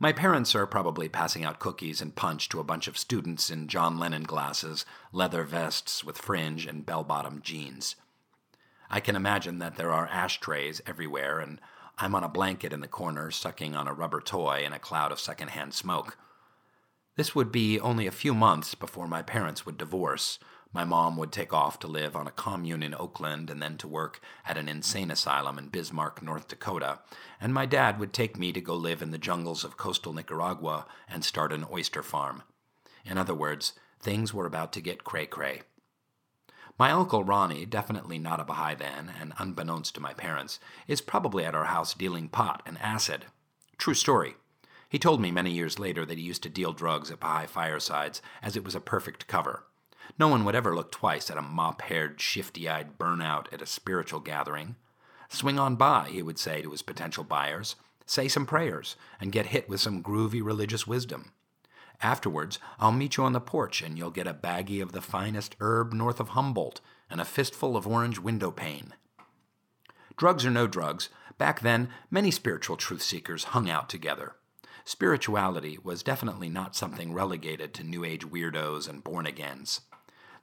My 0.00 0.12
parents 0.12 0.54
are 0.56 0.66
probably 0.66 1.08
passing 1.08 1.44
out 1.44 1.60
cookies 1.60 2.00
and 2.00 2.16
punch 2.16 2.48
to 2.48 2.58
a 2.58 2.64
bunch 2.64 2.88
of 2.88 2.98
students 2.98 3.48
in 3.48 3.68
John 3.68 3.98
Lennon 3.98 4.24
glasses, 4.24 4.84
leather 5.12 5.44
vests 5.44 6.02
with 6.02 6.18
fringe, 6.18 6.66
and 6.66 6.84
bell 6.84 7.04
bottom 7.04 7.40
jeans. 7.42 7.94
I 8.90 9.00
can 9.00 9.14
imagine 9.14 9.58
that 9.60 9.76
there 9.76 9.92
are 9.92 10.08
ashtrays 10.08 10.80
everywhere, 10.84 11.38
and 11.38 11.60
I'm 11.96 12.14
on 12.14 12.24
a 12.24 12.28
blanket 12.28 12.72
in 12.72 12.80
the 12.80 12.88
corner, 12.88 13.30
sucking 13.30 13.76
on 13.76 13.86
a 13.86 13.94
rubber 13.94 14.20
toy 14.20 14.64
in 14.64 14.72
a 14.72 14.80
cloud 14.80 15.12
of 15.12 15.20
secondhand 15.20 15.74
smoke. 15.74 16.18
This 17.16 17.36
would 17.36 17.52
be 17.52 17.78
only 17.78 18.08
a 18.08 18.12
few 18.12 18.34
months 18.34 18.74
before 18.74 19.06
my 19.06 19.22
parents 19.22 19.64
would 19.64 19.78
divorce, 19.78 20.40
my 20.74 20.84
mom 20.84 21.16
would 21.16 21.30
take 21.30 21.52
off 21.52 21.78
to 21.78 21.86
live 21.86 22.16
on 22.16 22.26
a 22.26 22.32
commune 22.32 22.82
in 22.82 22.96
Oakland 22.96 23.48
and 23.48 23.62
then 23.62 23.78
to 23.78 23.86
work 23.86 24.20
at 24.44 24.58
an 24.58 24.68
insane 24.68 25.12
asylum 25.12 25.56
in 25.56 25.68
Bismarck, 25.68 26.20
North 26.20 26.48
Dakota, 26.48 26.98
and 27.40 27.54
my 27.54 27.64
dad 27.64 28.00
would 28.00 28.12
take 28.12 28.36
me 28.36 28.52
to 28.52 28.60
go 28.60 28.74
live 28.74 29.00
in 29.00 29.12
the 29.12 29.18
jungles 29.18 29.62
of 29.62 29.76
coastal 29.76 30.12
Nicaragua 30.12 30.84
and 31.08 31.24
start 31.24 31.52
an 31.52 31.64
oyster 31.72 32.02
farm. 32.02 32.42
In 33.04 33.16
other 33.16 33.34
words, 33.34 33.74
things 34.00 34.34
were 34.34 34.46
about 34.46 34.72
to 34.72 34.80
get 34.80 35.04
cray 35.04 35.26
cray. 35.26 35.62
My 36.76 36.90
uncle 36.90 37.22
Ronnie, 37.22 37.66
definitely 37.66 38.18
not 38.18 38.40
a 38.40 38.44
Baha'i 38.44 38.74
then, 38.74 39.12
and 39.20 39.32
unbeknownst 39.38 39.94
to 39.94 40.00
my 40.00 40.12
parents, 40.12 40.58
is 40.88 41.00
probably 41.00 41.44
at 41.44 41.54
our 41.54 41.66
house 41.66 41.94
dealing 41.94 42.28
pot 42.28 42.62
and 42.66 42.78
acid. 42.78 43.26
True 43.78 43.94
story. 43.94 44.34
He 44.88 44.98
told 44.98 45.20
me 45.20 45.30
many 45.30 45.52
years 45.52 45.78
later 45.78 46.04
that 46.04 46.18
he 46.18 46.24
used 46.24 46.42
to 46.42 46.48
deal 46.48 46.72
drugs 46.72 47.12
at 47.12 47.20
Baha'i 47.20 47.46
firesides 47.46 48.20
as 48.42 48.56
it 48.56 48.64
was 48.64 48.74
a 48.74 48.80
perfect 48.80 49.28
cover. 49.28 49.62
No 50.18 50.28
one 50.28 50.44
would 50.44 50.54
ever 50.54 50.74
look 50.74 50.92
twice 50.92 51.30
at 51.30 51.38
a 51.38 51.42
mop 51.42 51.82
haired, 51.82 52.20
shifty 52.20 52.68
eyed 52.68 52.98
burnout 52.98 53.52
at 53.52 53.62
a 53.62 53.66
spiritual 53.66 54.20
gathering. 54.20 54.76
Swing 55.28 55.58
on 55.58 55.76
by, 55.76 56.08
he 56.08 56.22
would 56.22 56.38
say 56.38 56.62
to 56.62 56.70
his 56.70 56.82
potential 56.82 57.24
buyers, 57.24 57.76
say 58.06 58.28
some 58.28 58.46
prayers, 58.46 58.96
and 59.20 59.32
get 59.32 59.46
hit 59.46 59.68
with 59.68 59.80
some 59.80 60.02
groovy 60.02 60.44
religious 60.44 60.86
wisdom. 60.86 61.32
Afterwards, 62.00 62.58
I'll 62.78 62.92
meet 62.92 63.16
you 63.16 63.24
on 63.24 63.32
the 63.32 63.40
porch 63.40 63.82
and 63.82 63.96
you'll 63.96 64.10
get 64.10 64.26
a 64.26 64.34
baggie 64.34 64.82
of 64.82 64.92
the 64.92 65.00
finest 65.00 65.56
herb 65.60 65.92
north 65.92 66.20
of 66.20 66.30
Humboldt 66.30 66.80
and 67.10 67.20
a 67.20 67.24
fistful 67.24 67.76
of 67.76 67.86
orange 67.86 68.18
window 68.18 68.50
pane. 68.50 68.94
Drugs 70.16 70.44
or 70.44 70.50
no 70.50 70.66
drugs, 70.66 71.08
back 71.38 71.60
then 71.60 71.88
many 72.10 72.30
spiritual 72.30 72.76
truth 72.76 73.02
seekers 73.02 73.44
hung 73.44 73.68
out 73.68 73.88
together. 73.88 74.36
Spirituality 74.84 75.78
was 75.82 76.02
definitely 76.02 76.48
not 76.48 76.76
something 76.76 77.12
relegated 77.14 77.72
to 77.74 77.84
New 77.84 78.04
Age 78.04 78.26
weirdos 78.26 78.88
and 78.88 79.02
born 79.02 79.26
agains. 79.26 79.80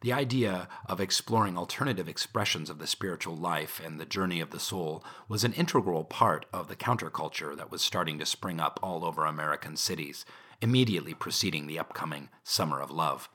The 0.01 0.13
idea 0.13 0.67
of 0.87 0.99
exploring 0.99 1.57
alternative 1.57 2.09
expressions 2.09 2.71
of 2.71 2.79
the 2.79 2.87
spiritual 2.87 3.37
life 3.37 3.79
and 3.83 3.99
the 3.99 4.05
journey 4.05 4.41
of 4.41 4.49
the 4.49 4.59
soul 4.59 5.03
was 5.27 5.43
an 5.43 5.53
integral 5.53 6.03
part 6.03 6.47
of 6.51 6.67
the 6.67 6.75
counterculture 6.75 7.55
that 7.55 7.69
was 7.69 7.83
starting 7.83 8.17
to 8.17 8.25
spring 8.25 8.59
up 8.59 8.79
all 8.81 9.05
over 9.05 9.25
American 9.25 9.77
cities, 9.77 10.25
immediately 10.59 11.13
preceding 11.13 11.67
the 11.67 11.77
upcoming 11.77 12.29
Summer 12.43 12.81
of 12.81 12.89
Love. 12.89 13.29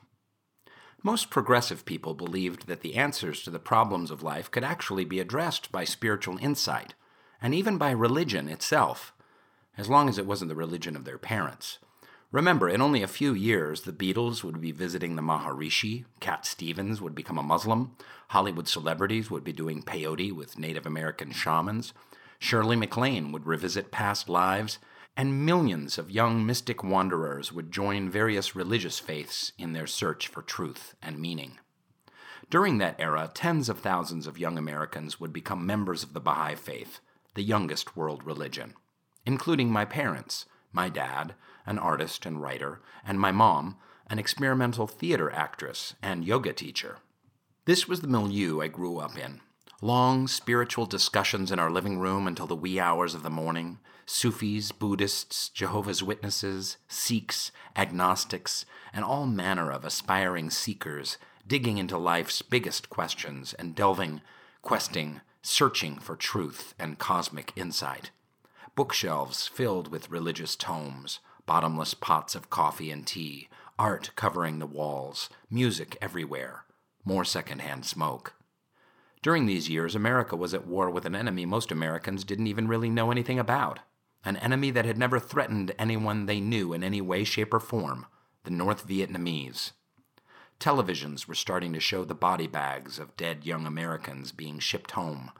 Most 1.04 1.30
progressive 1.30 1.84
people 1.84 2.14
believed 2.14 2.66
that 2.66 2.80
the 2.80 2.96
answers 2.96 3.44
to 3.44 3.50
the 3.50 3.60
problems 3.60 4.10
of 4.10 4.24
life 4.24 4.50
could 4.50 4.64
actually 4.64 5.04
be 5.04 5.20
addressed 5.20 5.70
by 5.70 5.84
spiritual 5.84 6.36
insight, 6.38 6.94
and 7.40 7.54
even 7.54 7.78
by 7.78 7.92
religion 7.92 8.48
itself, 8.48 9.12
as 9.78 9.88
long 9.88 10.08
as 10.08 10.18
it 10.18 10.26
wasn't 10.26 10.48
the 10.48 10.56
religion 10.56 10.96
of 10.96 11.04
their 11.04 11.18
parents. 11.18 11.78
Remember, 12.32 12.68
in 12.68 12.82
only 12.82 13.02
a 13.02 13.08
few 13.08 13.34
years, 13.34 13.82
the 13.82 13.92
Beatles 13.92 14.42
would 14.42 14.60
be 14.60 14.72
visiting 14.72 15.14
the 15.14 15.22
Maharishi, 15.22 16.04
Cat 16.18 16.44
Stevens 16.44 17.00
would 17.00 17.14
become 17.14 17.38
a 17.38 17.42
Muslim, 17.42 17.96
Hollywood 18.28 18.66
celebrities 18.66 19.30
would 19.30 19.44
be 19.44 19.52
doing 19.52 19.82
peyote 19.82 20.32
with 20.32 20.58
Native 20.58 20.86
American 20.86 21.30
shamans, 21.30 21.92
Shirley 22.38 22.76
MacLaine 22.76 23.32
would 23.32 23.46
revisit 23.46 23.92
past 23.92 24.28
lives, 24.28 24.78
and 25.16 25.46
millions 25.46 25.98
of 25.98 26.10
young 26.10 26.44
mystic 26.44 26.84
wanderers 26.84 27.52
would 27.52 27.72
join 27.72 28.10
various 28.10 28.54
religious 28.54 28.98
faiths 28.98 29.52
in 29.56 29.72
their 29.72 29.86
search 29.86 30.28
for 30.28 30.42
truth 30.42 30.94
and 31.00 31.18
meaning. 31.18 31.58
During 32.50 32.78
that 32.78 33.00
era, 33.00 33.30
tens 33.32 33.68
of 33.68 33.78
thousands 33.78 34.26
of 34.26 34.38
young 34.38 34.58
Americans 34.58 35.18
would 35.18 35.32
become 35.32 35.64
members 35.64 36.02
of 36.02 36.12
the 36.12 36.20
Baha'i 36.20 36.54
Faith, 36.54 37.00
the 37.34 37.42
youngest 37.42 37.96
world 37.96 38.24
religion, 38.24 38.74
including 39.24 39.70
my 39.70 39.84
parents, 39.84 40.44
my 40.76 40.90
dad, 40.90 41.34
an 41.64 41.78
artist 41.78 42.26
and 42.26 42.40
writer, 42.42 42.80
and 43.04 43.18
my 43.18 43.32
mom, 43.32 43.76
an 44.08 44.18
experimental 44.18 44.86
theater 44.86 45.32
actress 45.32 45.94
and 46.02 46.24
yoga 46.24 46.52
teacher. 46.52 46.98
This 47.64 47.88
was 47.88 48.02
the 48.02 48.06
milieu 48.06 48.60
I 48.60 48.68
grew 48.68 48.98
up 48.98 49.16
in. 49.18 49.40
Long 49.80 50.28
spiritual 50.28 50.84
discussions 50.84 51.50
in 51.50 51.58
our 51.58 51.70
living 51.70 51.98
room 51.98 52.26
until 52.26 52.46
the 52.46 52.54
wee 52.54 52.78
hours 52.78 53.14
of 53.14 53.22
the 53.22 53.30
morning. 53.30 53.78
Sufis, 54.04 54.70
Buddhists, 54.70 55.48
Jehovah's 55.48 56.02
Witnesses, 56.02 56.76
Sikhs, 56.88 57.50
agnostics, 57.74 58.66
and 58.92 59.02
all 59.04 59.26
manner 59.26 59.72
of 59.72 59.84
aspiring 59.84 60.50
seekers 60.50 61.16
digging 61.46 61.78
into 61.78 61.96
life's 61.96 62.42
biggest 62.42 62.90
questions 62.90 63.54
and 63.54 63.74
delving, 63.74 64.20
questing, 64.60 65.22
searching 65.40 65.98
for 65.98 66.16
truth 66.16 66.74
and 66.78 66.98
cosmic 66.98 67.52
insight. 67.56 68.10
Bookshelves 68.76 69.46
filled 69.46 69.90
with 69.90 70.10
religious 70.10 70.54
tomes, 70.54 71.20
bottomless 71.46 71.94
pots 71.94 72.34
of 72.34 72.50
coffee 72.50 72.90
and 72.90 73.06
tea, 73.06 73.48
art 73.78 74.10
covering 74.16 74.58
the 74.58 74.66
walls, 74.66 75.30
music 75.50 75.96
everywhere, 76.02 76.66
more 77.02 77.24
secondhand 77.24 77.86
smoke. 77.86 78.34
During 79.22 79.46
these 79.46 79.70
years, 79.70 79.94
America 79.94 80.36
was 80.36 80.52
at 80.52 80.66
war 80.66 80.90
with 80.90 81.06
an 81.06 81.16
enemy 81.16 81.46
most 81.46 81.72
Americans 81.72 82.22
didn't 82.22 82.48
even 82.48 82.68
really 82.68 82.90
know 82.90 83.10
anything 83.10 83.38
about, 83.38 83.78
an 84.26 84.36
enemy 84.36 84.70
that 84.72 84.84
had 84.84 84.98
never 84.98 85.18
threatened 85.18 85.74
anyone 85.78 86.26
they 86.26 86.38
knew 86.38 86.74
in 86.74 86.84
any 86.84 87.00
way, 87.00 87.24
shape, 87.24 87.54
or 87.54 87.60
form 87.60 88.04
the 88.44 88.50
North 88.50 88.86
Vietnamese. 88.86 89.72
Televisions 90.60 91.26
were 91.26 91.34
starting 91.34 91.72
to 91.72 91.80
show 91.80 92.04
the 92.04 92.14
body 92.14 92.46
bags 92.46 92.98
of 92.98 93.16
dead 93.16 93.46
young 93.46 93.66
Americans 93.66 94.32
being 94.32 94.58
shipped 94.58 94.92
home. 94.92 95.32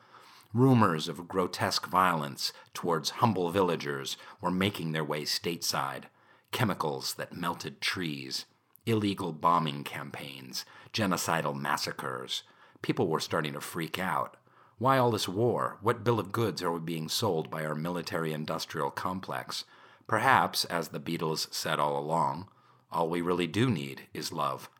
Rumors 0.56 1.06
of 1.06 1.28
grotesque 1.28 1.86
violence 1.86 2.50
towards 2.72 3.20
humble 3.20 3.50
villagers 3.50 4.16
were 4.40 4.50
making 4.50 4.92
their 4.92 5.04
way 5.04 5.24
stateside. 5.24 6.04
Chemicals 6.50 7.12
that 7.16 7.36
melted 7.36 7.82
trees, 7.82 8.46
illegal 8.86 9.34
bombing 9.34 9.84
campaigns, 9.84 10.64
genocidal 10.94 11.54
massacres. 11.54 12.42
People 12.80 13.06
were 13.08 13.20
starting 13.20 13.52
to 13.52 13.60
freak 13.60 13.98
out. 13.98 14.38
Why 14.78 14.96
all 14.96 15.10
this 15.10 15.28
war? 15.28 15.76
What 15.82 16.02
bill 16.02 16.18
of 16.18 16.32
goods 16.32 16.62
are 16.62 16.72
we 16.72 16.80
being 16.80 17.10
sold 17.10 17.50
by 17.50 17.62
our 17.62 17.74
military 17.74 18.32
industrial 18.32 18.90
complex? 18.90 19.66
Perhaps, 20.06 20.64
as 20.64 20.88
the 20.88 20.98
Beatles 20.98 21.52
said 21.52 21.78
all 21.78 21.98
along, 21.98 22.48
all 22.90 23.10
we 23.10 23.20
really 23.20 23.46
do 23.46 23.68
need 23.68 24.04
is 24.14 24.32
love. 24.32 24.70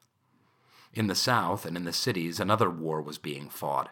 In 0.94 1.06
the 1.06 1.14
South 1.14 1.66
and 1.66 1.76
in 1.76 1.84
the 1.84 1.92
cities, 1.92 2.40
another 2.40 2.70
war 2.70 3.02
was 3.02 3.18
being 3.18 3.50
fought 3.50 3.90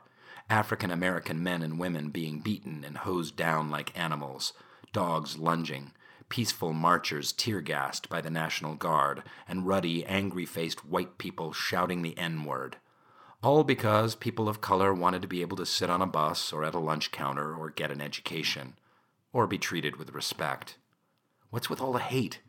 African 0.51 0.91
American 0.91 1.43
men 1.43 1.63
and 1.63 1.79
women 1.79 2.11
being 2.11 2.41
beaten 2.41 2.85
and 2.85 2.99
hosed 2.99 3.35
down 3.35 3.71
like 3.71 3.99
animals, 3.99 4.53
dogs 4.93 5.39
lunging, 5.39 5.93
peaceful 6.29 6.73
marchers 6.73 7.33
tear 7.33 7.61
gassed 7.61 8.09
by 8.09 8.21
the 8.21 8.31
National 8.31 8.75
Guard, 8.75 9.23
and 9.49 9.67
ruddy, 9.67 10.05
angry 10.05 10.45
faced 10.45 10.85
white 10.85 11.17
people 11.17 11.53
shouting 11.53 12.03
the 12.03 12.17
N 12.19 12.45
word. 12.45 12.77
All 13.43 13.65
because 13.65 14.15
people 14.15 14.49
of 14.49 14.61
color 14.61 14.93
wanted 14.93 15.23
to 15.23 15.29
be 15.29 15.43
able 15.43 15.57
to 15.59 15.67
sit 15.67 15.91
on 15.91 16.03
a 16.03 16.07
bus 16.07 16.53
or 16.53 16.65
at 16.65 16.75
a 16.75 16.79
lunch 16.79 17.11
counter 17.11 17.55
or 17.55 17.71
get 17.71 17.91
an 17.91 18.01
education, 18.01 18.75
or 19.33 19.47
be 19.47 19.59
treated 19.59 19.97
with 19.97 20.15
respect. 20.15 20.77
What's 21.51 21.71
with 21.71 21.81
all 21.81 21.93
the 21.93 21.99
hate? 22.01 22.41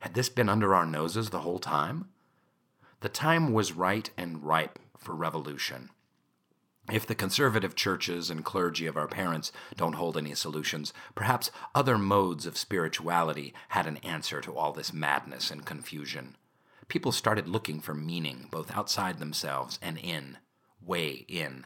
Had 0.00 0.14
this 0.14 0.28
been 0.28 0.48
under 0.48 0.74
our 0.74 0.86
noses 0.86 1.30
the 1.30 1.40
whole 1.40 1.58
time? 1.58 2.08
The 3.00 3.08
time 3.08 3.52
was 3.52 3.72
right 3.72 4.10
and 4.16 4.44
ripe 4.44 4.78
for 4.96 5.14
revolution. 5.14 5.90
If 6.90 7.06
the 7.06 7.14
conservative 7.14 7.76
churches 7.76 8.28
and 8.28 8.44
clergy 8.44 8.86
of 8.86 8.96
our 8.96 9.06
parents 9.06 9.52
don't 9.76 9.94
hold 9.94 10.16
any 10.16 10.34
solutions, 10.34 10.92
perhaps 11.14 11.50
other 11.74 11.96
modes 11.96 12.44
of 12.44 12.58
spirituality 12.58 13.54
had 13.68 13.86
an 13.86 13.98
answer 13.98 14.40
to 14.40 14.56
all 14.56 14.72
this 14.72 14.92
madness 14.92 15.50
and 15.50 15.64
confusion. 15.64 16.36
people 16.88 17.12
started 17.12 17.48
looking 17.48 17.80
for 17.80 17.94
meaning 17.94 18.48
both 18.50 18.76
outside 18.76 19.18
themselves 19.18 19.78
and 19.80 19.96
in, 19.96 20.38
way 20.84 21.24
in. 21.28 21.64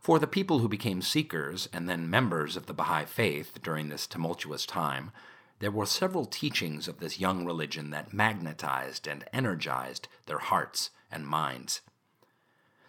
For 0.00 0.18
the 0.18 0.26
people 0.26 0.60
who 0.60 0.68
became 0.68 1.02
seekers 1.02 1.68
and 1.72 1.88
then 1.88 2.08
members 2.08 2.56
of 2.56 2.66
the 2.66 2.72
Baha'i 2.72 3.04
faith 3.04 3.58
during 3.62 3.88
this 3.88 4.06
tumultuous 4.06 4.64
time, 4.64 5.10
there 5.58 5.72
were 5.72 5.84
several 5.84 6.24
teachings 6.24 6.86
of 6.88 7.00
this 7.00 7.18
young 7.18 7.44
religion 7.44 7.90
that 7.90 8.14
magnetized 8.14 9.06
and 9.08 9.24
energized 9.32 10.08
their 10.26 10.38
hearts 10.38 10.90
and 11.10 11.26
minds. 11.26 11.80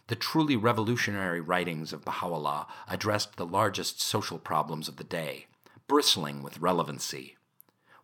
The 0.09 0.15
truly 0.15 0.55
revolutionary 0.55 1.39
writings 1.39 1.93
of 1.93 2.03
Baha'u'llah 2.03 2.65
addressed 2.87 3.35
the 3.35 3.45
largest 3.45 4.01
social 4.01 4.39
problems 4.39 4.87
of 4.87 4.95
the 4.95 5.03
day, 5.03 5.45
bristling 5.87 6.41
with 6.41 6.57
relevancy. 6.57 7.37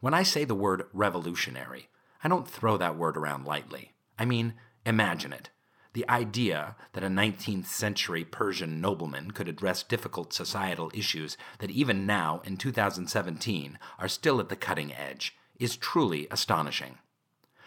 When 0.01 0.13
I 0.13 0.21
say 0.21 0.45
the 0.45 0.53
word 0.53 0.85
revolutionary, 0.93 1.89
I 2.23 2.27
don't 2.27 2.47
throw 2.47 2.77
that 2.77 2.95
word 2.95 3.17
around 3.17 3.45
lightly. 3.45 3.93
I 4.19 4.25
mean, 4.25 4.53
imagine 4.85 5.33
it. 5.33 5.49
The 5.93 6.07
idea 6.07 6.75
that 6.93 7.03
a 7.03 7.07
19th 7.07 7.65
century 7.65 8.23
Persian 8.23 8.79
nobleman 8.79 9.31
could 9.31 9.47
address 9.47 9.81
difficult 9.81 10.31
societal 10.31 10.91
issues 10.93 11.37
that 11.57 11.71
even 11.71 12.05
now, 12.05 12.39
in 12.43 12.57
2017, 12.57 13.79
are 13.97 14.07
still 14.07 14.39
at 14.39 14.49
the 14.49 14.55
cutting 14.55 14.93
edge 14.93 15.35
is 15.59 15.75
truly 15.75 16.27
astonishing. 16.29 16.99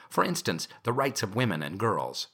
For 0.09 0.23
instance, 0.23 0.69
the 0.85 0.93
rights 0.93 1.25
of 1.25 1.35
women 1.35 1.61
and 1.61 1.77
girls. 1.77 2.29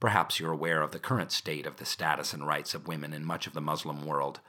Perhaps 0.00 0.40
you're 0.40 0.52
aware 0.52 0.80
of 0.80 0.92
the 0.92 0.98
current 0.98 1.30
state 1.30 1.66
of 1.66 1.76
the 1.76 1.84
status 1.84 2.32
and 2.32 2.46
rights 2.46 2.74
of 2.74 2.88
women 2.88 3.12
in 3.12 3.24
much 3.24 3.46
of 3.46 3.52
the 3.52 3.60
Muslim 3.60 4.06
world. 4.06 4.40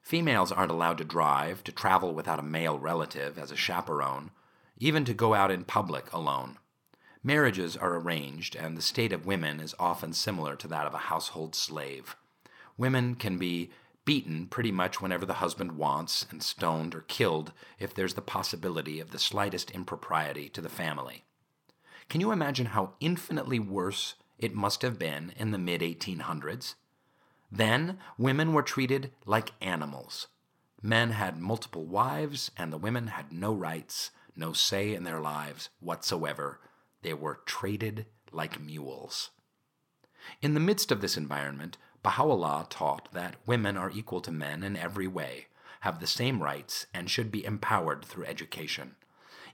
Females 0.00 0.52
aren't 0.52 0.70
allowed 0.70 0.98
to 0.98 1.04
drive, 1.04 1.64
to 1.64 1.72
travel 1.72 2.14
without 2.14 2.38
a 2.38 2.44
male 2.44 2.78
relative 2.78 3.36
as 3.36 3.50
a 3.50 3.56
chaperone, 3.56 4.30
even 4.78 5.04
to 5.04 5.12
go 5.12 5.34
out 5.34 5.50
in 5.50 5.64
public 5.64 6.12
alone. 6.12 6.58
Marriages 7.24 7.76
are 7.76 7.96
arranged, 7.96 8.54
and 8.54 8.78
the 8.78 8.82
state 8.82 9.12
of 9.12 9.26
women 9.26 9.60
is 9.60 9.74
often 9.78 10.12
similar 10.12 10.56
to 10.56 10.68
that 10.68 10.86
of 10.86 10.94
a 10.94 10.98
household 10.98 11.54
slave. 11.54 12.16
Women 12.78 13.16
can 13.16 13.36
be 13.36 13.70
beaten 14.06 14.46
pretty 14.46 14.72
much 14.72 15.02
whenever 15.02 15.26
the 15.26 15.34
husband 15.34 15.72
wants, 15.72 16.24
and 16.30 16.42
stoned 16.42 16.94
or 16.94 17.02
killed 17.02 17.52
if 17.78 17.92
there's 17.92 18.14
the 18.14 18.22
possibility 18.22 19.00
of 19.00 19.10
the 19.10 19.18
slightest 19.18 19.70
impropriety 19.72 20.48
to 20.48 20.60
the 20.60 20.68
family. 20.68 21.24
Can 22.08 22.20
you 22.20 22.32
imagine 22.32 22.66
how 22.66 22.94
infinitely 23.00 23.58
worse 23.58 24.14
it 24.40 24.54
must 24.54 24.82
have 24.82 24.98
been 24.98 25.32
in 25.36 25.52
the 25.52 25.58
mid 25.58 25.82
1800s? 25.82 26.74
Then, 27.52 27.98
women 28.18 28.52
were 28.52 28.62
treated 28.62 29.12
like 29.26 29.52
animals. 29.60 30.28
Men 30.82 31.10
had 31.10 31.38
multiple 31.38 31.84
wives, 31.84 32.50
and 32.56 32.72
the 32.72 32.78
women 32.78 33.08
had 33.08 33.32
no 33.32 33.52
rights, 33.52 34.10
no 34.34 34.52
say 34.52 34.94
in 34.94 35.04
their 35.04 35.20
lives 35.20 35.68
whatsoever, 35.78 36.60
they 37.02 37.12
were 37.14 37.40
traded 37.44 38.06
like 38.32 38.60
mules. 38.60 39.30
In 40.40 40.54
the 40.54 40.60
midst 40.60 40.90
of 40.90 41.00
this 41.00 41.16
environment, 41.16 41.76
Baha'u'llah 42.02 42.66
taught 42.70 43.12
that 43.12 43.36
women 43.46 43.76
are 43.76 43.90
equal 43.90 44.20
to 44.22 44.32
men 44.32 44.62
in 44.62 44.76
every 44.76 45.06
way, 45.06 45.48
have 45.80 46.00
the 46.00 46.06
same 46.06 46.42
rights, 46.42 46.86
and 46.94 47.10
should 47.10 47.30
be 47.30 47.44
empowered 47.44 48.04
through 48.04 48.24
education. 48.24 48.96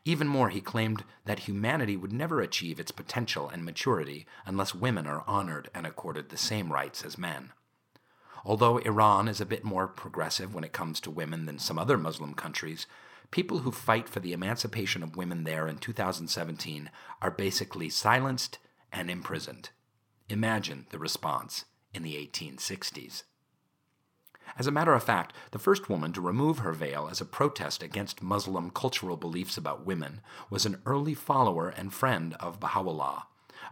Even 0.06 0.28
more, 0.28 0.50
he 0.50 0.60
claimed 0.60 1.02
that 1.24 1.40
humanity 1.40 1.96
would 1.96 2.12
never 2.12 2.40
achieve 2.40 2.78
its 2.78 2.92
potential 2.92 3.48
and 3.48 3.64
maturity 3.64 4.24
unless 4.46 4.72
women 4.72 5.04
are 5.04 5.24
honored 5.26 5.68
and 5.74 5.84
accorded 5.84 6.28
the 6.28 6.36
same 6.36 6.72
rights 6.72 7.04
as 7.04 7.18
men. 7.18 7.50
Although 8.44 8.78
Iran 8.78 9.26
is 9.26 9.40
a 9.40 9.44
bit 9.44 9.64
more 9.64 9.88
progressive 9.88 10.54
when 10.54 10.62
it 10.62 10.72
comes 10.72 11.00
to 11.00 11.10
women 11.10 11.44
than 11.46 11.58
some 11.58 11.76
other 11.76 11.98
Muslim 11.98 12.34
countries, 12.34 12.86
people 13.32 13.58
who 13.58 13.72
fight 13.72 14.08
for 14.08 14.20
the 14.20 14.32
emancipation 14.32 15.02
of 15.02 15.16
women 15.16 15.42
there 15.42 15.66
in 15.66 15.78
2017 15.78 16.88
are 17.20 17.30
basically 17.32 17.90
silenced 17.90 18.58
and 18.92 19.10
imprisoned. 19.10 19.70
Imagine 20.28 20.86
the 20.90 21.00
response 21.00 21.64
in 21.92 22.04
the 22.04 22.14
1860s. 22.14 23.24
As 24.58 24.66
a 24.66 24.72
matter 24.72 24.94
of 24.94 25.02
fact, 25.02 25.34
the 25.50 25.58
first 25.58 25.88
woman 25.88 26.12
to 26.12 26.20
remove 26.20 26.58
her 26.58 26.72
veil 26.72 27.08
as 27.10 27.20
a 27.20 27.26
protest 27.26 27.82
against 27.82 28.22
Muslim 28.22 28.70
cultural 28.70 29.16
beliefs 29.16 29.56
about 29.56 29.86
women 29.86 30.20
was 30.48 30.64
an 30.64 30.80
early 30.86 31.14
follower 31.14 31.68
and 31.68 31.92
friend 31.92 32.34
of 32.40 32.60
Baha'u'llah, 32.60 33.24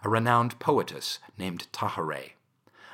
a 0.02 0.08
renowned 0.08 0.58
poetess 0.58 1.18
named 1.38 1.68
Tahereh, 1.72 2.32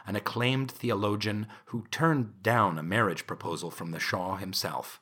an 0.06 0.16
acclaimed 0.16 0.70
theologian 0.70 1.46
who 1.66 1.86
turned 1.90 2.42
down 2.42 2.78
a 2.78 2.82
marriage 2.82 3.26
proposal 3.26 3.70
from 3.70 3.90
the 3.90 4.00
Shah 4.00 4.36
himself 4.36 5.00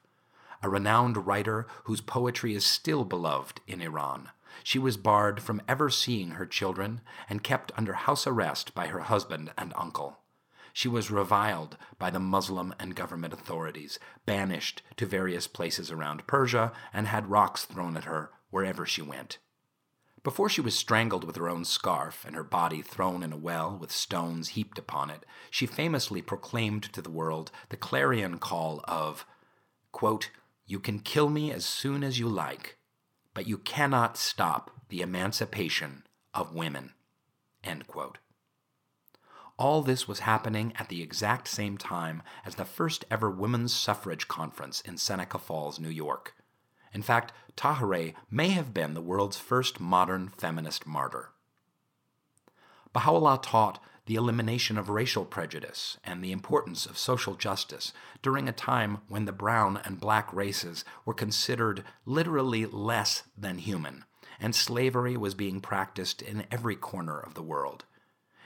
a 0.63 0.69
renowned 0.69 1.27
writer 1.27 1.67
whose 1.85 2.01
poetry 2.01 2.55
is 2.55 2.65
still 2.65 3.05
beloved 3.05 3.61
in 3.67 3.81
Iran. 3.81 4.31
She 4.65 4.79
was 4.79 4.97
barred 4.97 5.41
from 5.41 5.63
ever 5.69 5.89
seeing 5.89 6.33
her 6.33 6.47
children 6.47 7.01
and 7.29 7.45
kept 7.45 7.73
under 7.77 7.93
house 7.93 8.27
arrest 8.27 8.75
by 8.75 8.89
her 8.89 9.01
husband 9.01 9.53
and 9.57 9.73
uncle. 9.77 10.19
She 10.79 10.87
was 10.87 11.11
reviled 11.11 11.77
by 11.99 12.11
the 12.11 12.21
Muslim 12.21 12.73
and 12.79 12.95
government 12.95 13.35
authorities, 13.35 13.99
banished 14.25 14.81
to 14.97 15.07
various 15.07 15.49
places 15.49 15.91
around 15.91 16.29
Persia, 16.29 16.71
and 16.93 17.09
had 17.09 17.33
rocks 17.33 17.65
thrown 17.65 17.97
at 17.97 18.05
her 18.05 18.31
wherever 18.51 18.87
she 18.87 19.03
went. 19.03 19.39
Before 20.23 20.49
she 20.49 20.61
was 20.61 20.79
strangled 20.79 21.25
with 21.25 21.35
her 21.35 21.49
own 21.49 21.65
scarf 21.65 22.25
and 22.25 22.37
her 22.37 22.45
body 22.45 22.81
thrown 22.81 23.25
in 23.25 23.33
a 23.33 23.37
well 23.37 23.77
with 23.77 23.91
stones 23.91 24.51
heaped 24.51 24.79
upon 24.79 25.11
it, 25.11 25.27
she 25.51 25.67
famously 25.67 26.23
proclaimed 26.23 26.85
to 26.93 27.03
the 27.03 27.11
world 27.11 27.51
the 27.71 27.77
clarion 27.77 28.39
call 28.39 28.81
of, 28.85 29.27
quote, 29.91 30.31
you 30.65 30.79
can 30.79 31.01
kill 31.01 31.29
me 31.29 31.51
as 31.51 31.67
soon 31.67 32.05
as 32.05 32.21
you 32.21 32.29
like, 32.29 32.79
but 33.35 33.49
you 33.49 33.59
cannot 33.59 34.17
stop 34.17 34.71
the 34.91 35.03
emancipation 35.03 36.05
of 36.33 36.55
women. 36.55 36.93
All 39.59 39.83
this 39.83 40.07
was 40.07 40.21
happening 40.21 40.73
at 40.79 40.89
the 40.89 41.03
exact 41.03 41.49
same 41.49 41.77
time 41.77 42.23
as 42.47 42.55
the 42.55 42.65
first 42.65 43.05
ever 43.11 43.29
women's 43.29 43.75
suffrage 43.75 44.29
conference 44.29 44.81
in 44.83 44.97
Seneca 44.97 45.39
Falls, 45.39 45.81
New 45.81 45.89
York. 45.89 46.37
In 46.95 47.03
fact, 47.03 47.33
Tahereh 47.57 48.15
may 48.31 48.51
have 48.51 48.73
been 48.73 48.95
the 48.95 49.03
world's 49.03 49.37
first 49.37 49.81
modern 49.81 50.29
feminist 50.29 50.87
martyr. 50.87 51.31
Baha'u'llah 52.93 53.43
taught 53.43 53.83
the 54.07 54.15
elimination 54.15 54.79
of 54.79 54.89
racial 54.89 55.25
prejudice 55.25 55.99
and 56.05 56.23
the 56.23 56.33
importance 56.33 56.87
of 56.87 56.97
social 56.97 57.35
justice 57.35 57.93
during 58.23 58.49
a 58.49 58.53
time 58.53 58.99
when 59.09 59.25
the 59.25 59.33
brown 59.33 59.81
and 59.85 60.01
black 60.01 60.33
races 60.33 60.85
were 61.05 61.13
considered 61.13 61.83
literally 62.07 62.65
less 62.65 63.25
than 63.37 63.59
human, 63.59 64.05
and 64.41 64.55
slavery 64.55 65.17
was 65.17 65.35
being 65.35 65.61
practiced 65.61 66.23
in 66.23 66.47
every 66.51 66.77
corner 66.77 67.19
of 67.19 67.35
the 67.35 67.43
world. 67.43 67.85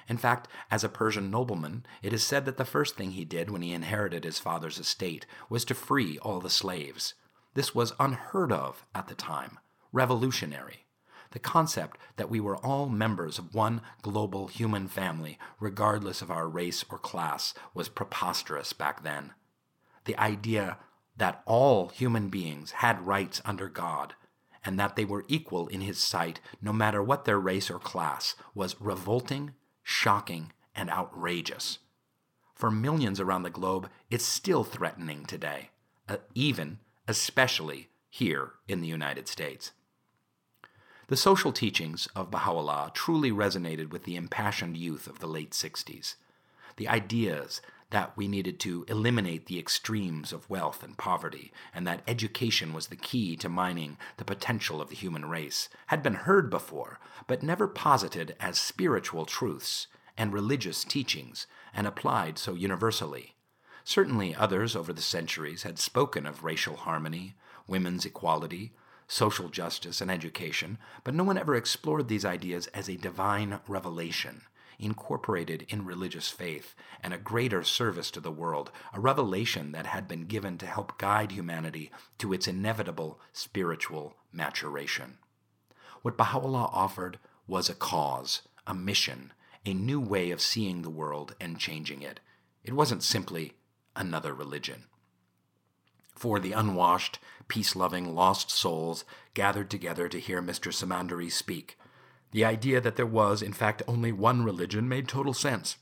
In 0.08 0.16
fact, 0.16 0.48
as 0.70 0.84
a 0.84 0.88
Persian 0.88 1.30
nobleman, 1.30 1.86
it 2.02 2.12
is 2.12 2.22
said 2.22 2.44
that 2.44 2.56
the 2.56 2.64
first 2.64 2.96
thing 2.96 3.12
he 3.12 3.24
did 3.24 3.50
when 3.50 3.62
he 3.62 3.72
inherited 3.72 4.24
his 4.24 4.38
father's 4.38 4.78
estate 4.78 5.26
was 5.48 5.64
to 5.66 5.74
free 5.74 6.18
all 6.18 6.40
the 6.40 6.50
slaves. 6.50 7.14
This 7.54 7.74
was 7.74 7.92
unheard 8.00 8.52
of 8.52 8.84
at 8.94 9.08
the 9.08 9.14
time, 9.14 9.58
revolutionary. 9.92 10.86
The 11.32 11.38
concept 11.38 11.98
that 12.16 12.28
we 12.28 12.40
were 12.40 12.58
all 12.58 12.88
members 12.88 13.38
of 13.38 13.54
one 13.54 13.80
global 14.02 14.48
human 14.48 14.88
family, 14.88 15.38
regardless 15.60 16.20
of 16.20 16.30
our 16.30 16.48
race 16.48 16.84
or 16.90 16.98
class, 16.98 17.54
was 17.72 17.88
preposterous 17.88 18.72
back 18.72 19.02
then. 19.02 19.32
The 20.04 20.18
idea 20.18 20.78
that 21.16 21.42
all 21.46 21.88
human 21.88 22.28
beings 22.28 22.72
had 22.72 23.06
rights 23.06 23.40
under 23.44 23.68
God 23.68 24.14
and 24.64 24.78
that 24.78 24.96
they 24.96 25.04
were 25.04 25.24
equal 25.28 25.68
in 25.68 25.80
His 25.80 25.98
sight, 25.98 26.40
no 26.60 26.72
matter 26.72 27.02
what 27.02 27.24
their 27.24 27.40
race 27.40 27.70
or 27.70 27.78
class, 27.78 28.34
was 28.54 28.80
revolting, 28.80 29.52
shocking, 29.82 30.52
and 30.74 30.90
outrageous. 30.90 31.78
For 32.54 32.70
millions 32.70 33.20
around 33.20 33.42
the 33.42 33.50
globe, 33.50 33.88
it's 34.10 34.24
still 34.24 34.64
threatening 34.64 35.24
today, 35.24 35.70
uh, 36.08 36.18
even, 36.34 36.78
especially 37.08 37.88
here 38.08 38.52
in 38.68 38.80
the 38.80 38.88
United 38.88 39.26
States. 39.26 39.72
The 41.08 41.16
social 41.16 41.52
teachings 41.52 42.08
of 42.14 42.30
Baha'u'llah 42.30 42.92
truly 42.94 43.30
resonated 43.30 43.90
with 43.90 44.04
the 44.04 44.16
impassioned 44.16 44.76
youth 44.76 45.06
of 45.06 45.18
the 45.18 45.26
late 45.26 45.50
60s. 45.50 46.14
The 46.76 46.88
ideas 46.88 47.60
that 47.92 48.16
we 48.16 48.26
needed 48.26 48.59
to 48.59 48.85
eliminate 48.88 49.46
the 49.46 49.59
extremes 49.59 50.33
of 50.33 50.48
wealth 50.48 50.83
and 50.83 50.96
poverty, 50.96 51.52
and 51.74 51.87
that 51.87 52.02
education 52.09 52.72
was 52.72 52.87
the 52.87 52.96
key 52.96 53.37
to 53.37 53.48
mining 53.50 53.98
the 54.16 54.24
potential 54.24 54.81
of 54.81 54.88
the 54.88 54.96
human 54.96 55.26
race, 55.26 55.68
had 55.88 56.02
been 56.02 56.14
heard 56.14 56.48
before, 56.48 56.98
but 57.26 57.42
never 57.42 57.68
posited 57.68 58.35
as 58.40 58.59
spiritual 58.59 59.26
truths 59.26 59.88
and 60.16 60.33
religious 60.33 60.85
teachings 60.85 61.46
and 61.74 61.87
applied 61.87 62.38
so 62.38 62.55
universally. 62.55 63.35
Certainly 63.85 64.35
others 64.35 64.74
over 64.74 64.92
the 64.92 65.02
centuries 65.02 65.62
had 65.62 65.78
spoken 65.78 66.24
of 66.24 66.44
racial 66.44 66.76
harmony, 66.76 67.35
women's 67.66 68.07
equality, 68.07 68.72
social 69.07 69.50
justice, 69.50 70.00
and 70.00 70.11
education, 70.11 70.78
but 71.05 71.14
no 71.14 71.24
one 71.24 71.37
ever 71.37 71.55
explored 71.55 72.09
these 72.09 72.24
ideas 72.24 72.68
as 72.68 72.88
a 72.88 72.96
divine 72.96 73.61
revelation 73.68 74.42
incorporated 74.82 75.64
in 75.68 75.84
religious 75.84 76.28
faith 76.28 76.74
and 77.02 77.14
a 77.14 77.18
greater 77.18 77.62
service 77.62 78.10
to 78.10 78.20
the 78.20 78.32
world, 78.32 78.70
a 78.92 79.00
revelation 79.00 79.72
that 79.72 79.86
had 79.86 80.08
been 80.08 80.26
given 80.26 80.58
to 80.58 80.66
help 80.66 80.98
guide 80.98 81.32
humanity 81.32 81.90
to 82.18 82.32
its 82.32 82.48
inevitable 82.48 83.20
spiritual 83.32 84.16
maturation. 84.32 85.18
What 86.02 86.16
Baha'u'llah 86.16 86.70
offered 86.72 87.18
was 87.46 87.70
a 87.70 87.74
cause, 87.74 88.42
a 88.66 88.74
mission, 88.74 89.32
a 89.64 89.72
new 89.72 90.00
way 90.00 90.30
of 90.30 90.40
seeing 90.40 90.82
the 90.82 90.90
world 90.90 91.34
and 91.40 91.58
changing 91.58 92.02
it. 92.02 92.20
It 92.64 92.72
wasn't 92.72 93.02
simply 93.02 93.54
another 93.94 94.34
religion. 94.34 94.84
For 96.14 96.38
the 96.38 96.52
unwashed, 96.52 97.18
peace 97.48 97.74
loving, 97.74 98.14
lost 98.14 98.50
souls 98.50 99.04
gathered 99.34 99.70
together 99.70 100.08
to 100.08 100.20
hear 100.20 100.42
Mr. 100.42 100.72
Samandari 100.72 101.30
speak, 101.30 101.78
the 102.32 102.44
idea 102.44 102.80
that 102.80 102.96
there 102.96 103.06
was, 103.06 103.42
in 103.42 103.52
fact, 103.52 103.82
only 103.86 104.10
one 104.12 104.42
religion 104.42 104.88
made 104.88 105.06
total 105.06 105.34
sense. 105.34 105.76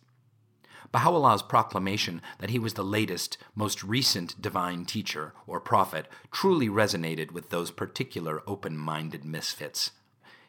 Baha'u'llah's 0.92 1.42
proclamation 1.42 2.20
that 2.38 2.50
he 2.50 2.58
was 2.58 2.74
the 2.74 2.84
latest, 2.84 3.38
most 3.54 3.84
recent 3.84 4.42
divine 4.42 4.84
teacher 4.84 5.32
or 5.46 5.60
prophet 5.60 6.08
truly 6.32 6.68
resonated 6.68 7.30
with 7.30 7.50
those 7.50 7.70
particular 7.70 8.42
open 8.46 8.76
minded 8.76 9.24
misfits. 9.24 9.92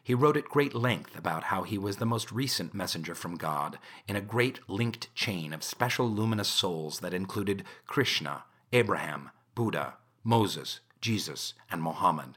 He 0.02 0.14
wrote 0.14 0.36
at 0.36 0.46
great 0.46 0.74
length 0.74 1.16
about 1.16 1.44
how 1.44 1.62
he 1.62 1.78
was 1.78 1.98
the 1.98 2.06
most 2.06 2.32
recent 2.32 2.74
messenger 2.74 3.14
from 3.14 3.36
God 3.36 3.78
in 4.08 4.16
a 4.16 4.20
great 4.20 4.58
linked 4.68 5.14
chain 5.14 5.52
of 5.52 5.62
special 5.62 6.10
luminous 6.10 6.48
souls 6.48 6.98
that 7.00 7.14
included 7.14 7.62
Krishna, 7.86 8.42
Abraham, 8.72 9.30
Buddha, 9.54 9.94
Moses, 10.24 10.80
Jesus, 11.00 11.54
and 11.70 11.80
Mohammed. 11.80 12.36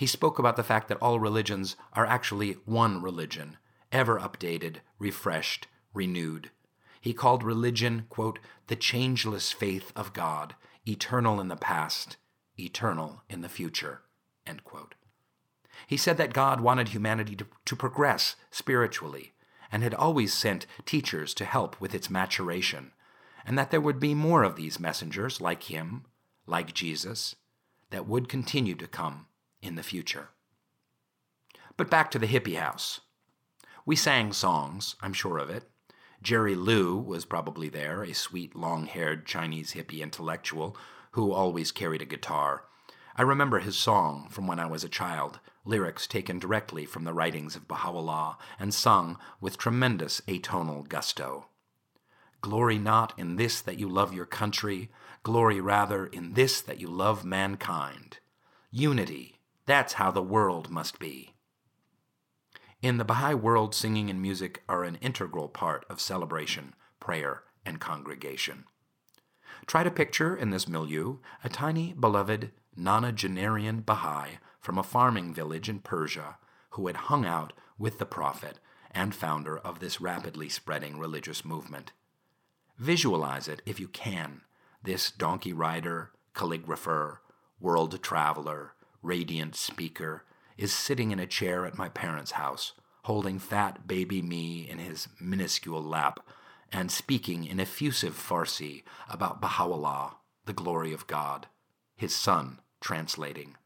He 0.00 0.06
spoke 0.06 0.38
about 0.38 0.56
the 0.56 0.64
fact 0.64 0.88
that 0.88 0.96
all 1.02 1.20
religions 1.20 1.76
are 1.92 2.06
actually 2.06 2.52
one 2.64 3.02
religion, 3.02 3.58
ever 3.92 4.18
updated, 4.18 4.76
refreshed, 4.98 5.66
renewed. 5.92 6.50
He 7.02 7.12
called 7.12 7.42
religion, 7.42 8.06
quote, 8.08 8.38
the 8.68 8.76
changeless 8.76 9.52
faith 9.52 9.92
of 9.94 10.14
God, 10.14 10.54
eternal 10.88 11.38
in 11.38 11.48
the 11.48 11.54
past, 11.54 12.16
eternal 12.58 13.24
in 13.28 13.42
the 13.42 13.48
future, 13.50 14.00
end 14.46 14.64
quote. 14.64 14.94
He 15.86 15.98
said 15.98 16.16
that 16.16 16.32
God 16.32 16.62
wanted 16.62 16.88
humanity 16.88 17.36
to, 17.36 17.46
to 17.66 17.76
progress 17.76 18.36
spiritually 18.50 19.34
and 19.70 19.82
had 19.82 19.92
always 19.92 20.32
sent 20.32 20.66
teachers 20.86 21.34
to 21.34 21.44
help 21.44 21.78
with 21.78 21.94
its 21.94 22.08
maturation, 22.08 22.92
and 23.44 23.58
that 23.58 23.70
there 23.70 23.82
would 23.82 24.00
be 24.00 24.14
more 24.14 24.44
of 24.44 24.56
these 24.56 24.80
messengers 24.80 25.42
like 25.42 25.64
him, 25.64 26.06
like 26.46 26.72
Jesus, 26.72 27.36
that 27.90 28.08
would 28.08 28.30
continue 28.30 28.74
to 28.76 28.86
come 28.86 29.26
in 29.62 29.74
the 29.74 29.82
future. 29.82 30.30
But 31.76 31.90
back 31.90 32.10
to 32.10 32.18
the 32.18 32.26
hippie 32.26 32.58
house. 32.58 33.00
We 33.86 33.96
sang 33.96 34.32
songs, 34.32 34.96
I'm 35.00 35.12
sure 35.12 35.38
of 35.38 35.50
it. 35.50 35.64
Jerry 36.22 36.54
Liu 36.54 36.96
was 36.96 37.24
probably 37.24 37.70
there, 37.70 38.02
a 38.02 38.12
sweet, 38.12 38.54
long 38.54 38.86
haired 38.86 39.24
Chinese 39.24 39.72
hippie 39.72 40.02
intellectual 40.02 40.76
who 41.12 41.32
always 41.32 41.72
carried 41.72 42.02
a 42.02 42.06
guitar. 42.06 42.64
I 43.16 43.22
remember 43.22 43.58
his 43.58 43.76
song 43.76 44.28
from 44.30 44.46
when 44.46 44.60
I 44.60 44.66
was 44.66 44.84
a 44.84 44.88
child, 44.88 45.40
lyrics 45.64 46.06
taken 46.06 46.38
directly 46.38 46.84
from 46.84 47.04
the 47.04 47.12
writings 47.12 47.56
of 47.56 47.66
Baha'u'llah 47.66 48.36
and 48.58 48.72
sung 48.72 49.18
with 49.40 49.58
tremendous 49.58 50.20
atonal 50.28 50.86
gusto. 50.88 51.46
Glory 52.40 52.78
not 52.78 53.18
in 53.18 53.36
this 53.36 53.60
that 53.60 53.78
you 53.78 53.88
love 53.88 54.14
your 54.14 54.26
country, 54.26 54.90
glory 55.22 55.60
rather 55.60 56.06
in 56.06 56.34
this 56.34 56.60
that 56.60 56.80
you 56.80 56.88
love 56.88 57.24
mankind. 57.24 58.18
Unity, 58.70 59.39
that's 59.70 59.94
how 59.94 60.10
the 60.10 60.22
world 60.22 60.70
must 60.70 60.98
be. 60.98 61.34
In 62.82 62.96
the 62.96 63.04
Baha'i 63.04 63.34
world, 63.34 63.74
singing 63.74 64.08
and 64.08 64.20
music 64.20 64.62
are 64.68 64.84
an 64.84 64.96
integral 64.96 65.48
part 65.48 65.84
of 65.90 66.00
celebration, 66.00 66.74
prayer, 66.98 67.42
and 67.64 67.78
congregation. 67.78 68.64
Try 69.66 69.84
to 69.84 69.90
picture 69.90 70.34
in 70.34 70.50
this 70.50 70.66
milieu 70.66 71.18
a 71.44 71.48
tiny, 71.48 71.92
beloved, 71.92 72.52
nonagenarian 72.78 73.84
Baha'i 73.84 74.38
from 74.60 74.78
a 74.78 74.82
farming 74.82 75.34
village 75.34 75.68
in 75.68 75.80
Persia 75.80 76.38
who 76.70 76.86
had 76.86 76.96
hung 76.96 77.26
out 77.26 77.52
with 77.78 77.98
the 77.98 78.06
Prophet 78.06 78.58
and 78.90 79.14
founder 79.14 79.58
of 79.58 79.78
this 79.78 80.00
rapidly 80.00 80.48
spreading 80.48 80.98
religious 80.98 81.44
movement. 81.44 81.92
Visualize 82.78 83.46
it 83.46 83.62
if 83.66 83.78
you 83.78 83.88
can 83.88 84.40
this 84.82 85.10
donkey 85.10 85.52
rider, 85.52 86.10
calligrapher, 86.34 87.18
world 87.60 88.02
traveler, 88.02 88.72
radiant 89.02 89.54
speaker, 89.56 90.24
is 90.56 90.72
sitting 90.72 91.10
in 91.10 91.18
a 91.18 91.26
chair 91.26 91.64
at 91.64 91.78
my 91.78 91.88
parents' 91.88 92.32
house, 92.32 92.72
holding 93.04 93.38
fat 93.38 93.86
baby 93.86 94.20
me 94.20 94.68
in 94.68 94.78
his 94.78 95.08
minuscule 95.20 95.82
lap, 95.82 96.20
and 96.72 96.90
speaking 96.90 97.44
in 97.44 97.58
effusive 97.58 98.14
Farsi 98.14 98.82
about 99.08 99.40
Baha'u'llah, 99.40 100.16
the 100.44 100.52
glory 100.52 100.92
of 100.92 101.06
God, 101.06 101.48
his 101.96 102.14
son 102.14 102.58
translating. 102.80 103.56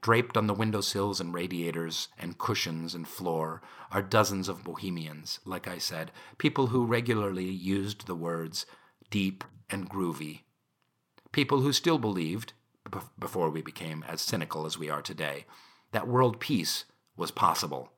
Draped 0.00 0.36
on 0.36 0.46
the 0.46 0.54
windowsills 0.54 1.20
and 1.20 1.34
radiators 1.34 2.08
and 2.18 2.38
cushions 2.38 2.94
and 2.94 3.06
floor 3.06 3.60
are 3.90 4.02
dozens 4.02 4.48
of 4.48 4.64
bohemians, 4.64 5.40
like 5.44 5.66
I 5.66 5.78
said, 5.78 6.12
people 6.38 6.68
who 6.68 6.86
regularly 6.86 7.48
used 7.48 8.06
the 8.06 8.14
words 8.14 8.66
deep 9.10 9.44
and 9.68 9.90
groovy. 9.90 10.42
People 11.32 11.60
who 11.60 11.72
still 11.72 11.98
believed, 11.98 12.52
before 13.18 13.50
we 13.50 13.62
became 13.62 14.04
as 14.08 14.20
cynical 14.20 14.66
as 14.66 14.78
we 14.78 14.88
are 14.88 15.02
today, 15.02 15.46
that 15.92 16.08
world 16.08 16.40
peace 16.40 16.84
was 17.16 17.30
possible. 17.30 17.92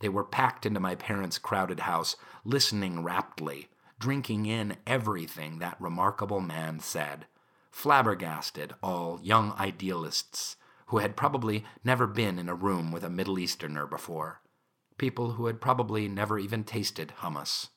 They 0.00 0.08
were 0.08 0.24
packed 0.24 0.66
into 0.66 0.80
my 0.80 0.94
parents' 0.94 1.38
crowded 1.38 1.80
house, 1.80 2.16
listening 2.44 3.02
raptly, 3.02 3.68
drinking 3.98 4.46
in 4.46 4.76
everything 4.86 5.58
that 5.58 5.80
remarkable 5.80 6.40
man 6.40 6.80
said, 6.80 7.26
flabbergasted 7.70 8.74
all 8.82 9.20
young 9.22 9.52
idealists 9.52 10.56
who 10.88 10.98
had 10.98 11.16
probably 11.16 11.64
never 11.82 12.06
been 12.06 12.38
in 12.38 12.48
a 12.48 12.54
room 12.54 12.92
with 12.92 13.02
a 13.02 13.10
Middle 13.10 13.38
Easterner 13.38 13.86
before, 13.86 14.40
people 14.98 15.32
who 15.32 15.46
had 15.46 15.60
probably 15.60 16.08
never 16.08 16.38
even 16.38 16.62
tasted 16.62 17.12
hummus. 17.20 17.68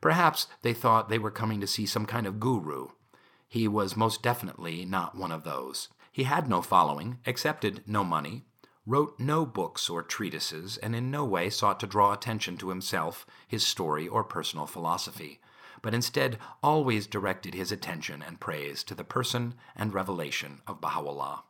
Perhaps 0.00 0.46
they 0.62 0.72
thought 0.72 1.08
they 1.08 1.18
were 1.18 1.30
coming 1.30 1.60
to 1.60 1.66
see 1.66 1.84
some 1.84 2.06
kind 2.06 2.26
of 2.26 2.40
guru, 2.40 2.88
he 3.50 3.66
was 3.66 3.96
most 3.96 4.22
definitely 4.22 4.84
not 4.84 5.16
one 5.16 5.32
of 5.32 5.42
those. 5.42 5.88
He 6.12 6.22
had 6.22 6.48
no 6.48 6.62
following, 6.62 7.18
accepted 7.26 7.82
no 7.84 8.04
money, 8.04 8.44
wrote 8.86 9.18
no 9.18 9.44
books 9.44 9.90
or 9.90 10.04
treatises, 10.04 10.76
and 10.76 10.94
in 10.94 11.10
no 11.10 11.24
way 11.24 11.50
sought 11.50 11.80
to 11.80 11.86
draw 11.86 12.12
attention 12.12 12.56
to 12.58 12.68
himself, 12.68 13.26
his 13.48 13.66
story, 13.66 14.06
or 14.06 14.22
personal 14.22 14.66
philosophy, 14.66 15.40
but 15.82 15.92
instead 15.92 16.38
always 16.62 17.08
directed 17.08 17.54
his 17.54 17.72
attention 17.72 18.22
and 18.24 18.38
praise 18.38 18.84
to 18.84 18.94
the 18.94 19.02
person 19.02 19.54
and 19.74 19.92
revelation 19.92 20.60
of 20.68 20.80
Baha'u'llah. 20.80 21.42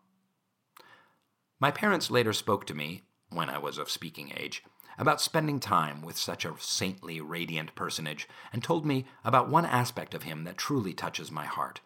My 1.61 1.71
parents 1.71 2.11
later 2.11 2.33
spoke 2.33 2.65
to 2.67 2.75
me, 2.75 3.03
when 3.29 3.51
I 3.51 3.59
was 3.59 3.77
of 3.77 3.91
speaking 3.91 4.33
age, 4.35 4.65
about 4.97 5.21
spending 5.21 5.61
time 5.61 6.01
with 6.01 6.17
such 6.17 6.47
a 6.47 6.55
saintly, 6.59 7.21
radiant 7.21 7.75
personage, 7.75 8.27
and 8.55 8.65
told 8.65 8.87
me 8.87 9.05
about 9.23 9.51
one 9.51 9.67
aspect 9.67 10.15
of 10.15 10.23
him 10.23 10.45
that 10.45 10.57
truly 10.57 10.95
touches 10.95 11.31
my 11.31 11.45
heart 11.45 11.83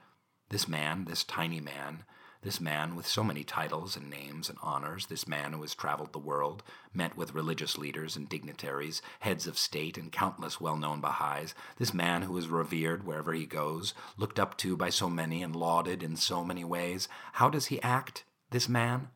this 0.50 0.68
man, 0.68 1.04
this 1.06 1.24
tiny 1.24 1.60
man, 1.60 2.04
this 2.44 2.60
man 2.60 2.94
with 2.94 3.06
so 3.06 3.24
many 3.24 3.42
titles 3.42 3.96
and 3.96 4.10
names 4.10 4.50
and 4.50 4.58
honors, 4.62 5.06
this 5.06 5.26
man 5.26 5.54
who 5.54 5.62
has 5.62 5.74
traveled 5.74 6.12
the 6.12 6.18
world, 6.18 6.62
met 6.92 7.16
with 7.16 7.34
religious 7.34 7.78
leaders 7.78 8.16
and 8.16 8.28
dignitaries, 8.28 9.00
heads 9.20 9.46
of 9.46 9.56
state, 9.56 9.96
and 9.96 10.12
countless 10.12 10.60
well 10.60 10.76
known 10.76 11.00
Baha'is, 11.00 11.54
this 11.78 11.94
man 11.94 12.22
who 12.22 12.36
is 12.36 12.48
revered 12.48 13.06
wherever 13.06 13.32
he 13.32 13.46
goes, 13.46 13.94
looked 14.18 14.38
up 14.38 14.58
to 14.58 14.76
by 14.76 14.90
so 14.90 15.08
many 15.08 15.42
and 15.42 15.56
lauded 15.56 16.02
in 16.02 16.16
so 16.16 16.44
many 16.44 16.64
ways, 16.64 17.08
how 17.32 17.48
does 17.48 17.66
he 17.66 17.80
act, 17.80 18.24
this 18.50 18.68
man? 18.68 19.08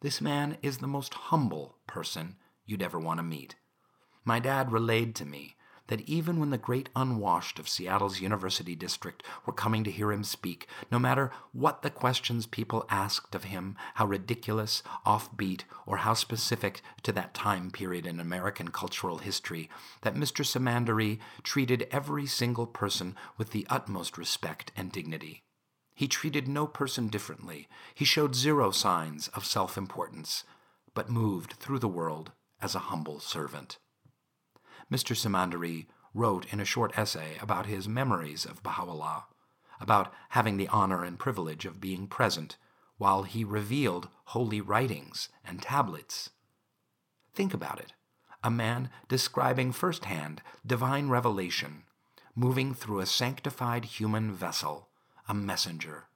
This 0.00 0.20
man 0.20 0.56
is 0.62 0.78
the 0.78 0.86
most 0.86 1.14
humble 1.14 1.76
person 1.86 2.36
you'd 2.64 2.82
ever 2.82 2.98
want 2.98 3.18
to 3.18 3.22
meet. 3.22 3.56
My 4.24 4.40
dad 4.40 4.72
relayed 4.72 5.14
to 5.16 5.26
me 5.26 5.56
that 5.92 6.08
even 6.08 6.40
when 6.40 6.48
the 6.48 6.56
great 6.56 6.88
unwashed 6.96 7.58
of 7.58 7.68
Seattle's 7.68 8.18
University 8.18 8.74
District 8.74 9.22
were 9.44 9.52
coming 9.52 9.84
to 9.84 9.90
hear 9.90 10.10
him 10.10 10.24
speak, 10.24 10.66
no 10.90 10.98
matter 10.98 11.30
what 11.52 11.82
the 11.82 11.90
questions 11.90 12.46
people 12.46 12.86
asked 12.88 13.34
of 13.34 13.44
him, 13.44 13.76
how 13.96 14.06
ridiculous, 14.06 14.82
offbeat, 15.04 15.64
or 15.84 15.98
how 15.98 16.14
specific 16.14 16.80
to 17.02 17.12
that 17.12 17.34
time 17.34 17.70
period 17.70 18.06
in 18.06 18.20
American 18.20 18.68
cultural 18.68 19.18
history, 19.18 19.68
that 20.00 20.14
Mr. 20.14 20.42
Samandari 20.46 21.18
treated 21.42 21.86
every 21.90 22.24
single 22.24 22.66
person 22.66 23.14
with 23.36 23.50
the 23.50 23.66
utmost 23.68 24.16
respect 24.16 24.72
and 24.74 24.90
dignity. 24.90 25.42
He 25.94 26.08
treated 26.08 26.48
no 26.48 26.66
person 26.66 27.08
differently. 27.08 27.68
He 27.94 28.06
showed 28.06 28.34
zero 28.34 28.70
signs 28.70 29.28
of 29.28 29.44
self 29.44 29.76
importance, 29.76 30.44
but 30.94 31.10
moved 31.10 31.52
through 31.52 31.80
the 31.80 31.86
world 31.86 32.32
as 32.62 32.74
a 32.74 32.88
humble 32.88 33.20
servant. 33.20 33.76
Mr. 34.92 35.16
Samandari 35.16 35.86
wrote 36.12 36.44
in 36.52 36.60
a 36.60 36.66
short 36.66 36.92
essay 36.98 37.38
about 37.40 37.64
his 37.64 37.88
memories 37.88 38.44
of 38.44 38.62
Baha'u'llah, 38.62 39.24
about 39.80 40.12
having 40.30 40.58
the 40.58 40.68
honor 40.68 41.02
and 41.02 41.18
privilege 41.18 41.64
of 41.64 41.80
being 41.80 42.06
present 42.06 42.58
while 42.98 43.22
he 43.22 43.42
revealed 43.42 44.10
holy 44.26 44.60
writings 44.60 45.30
and 45.42 45.62
tablets. 45.62 46.28
Think 47.32 47.54
about 47.54 47.80
it 47.80 47.94
a 48.44 48.50
man 48.50 48.90
describing 49.08 49.72
firsthand 49.72 50.42
divine 50.66 51.08
revelation, 51.08 51.84
moving 52.34 52.74
through 52.74 53.00
a 53.00 53.06
sanctified 53.06 53.84
human 53.86 54.32
vessel, 54.32 54.88
a 55.26 55.32
messenger. 55.32 56.08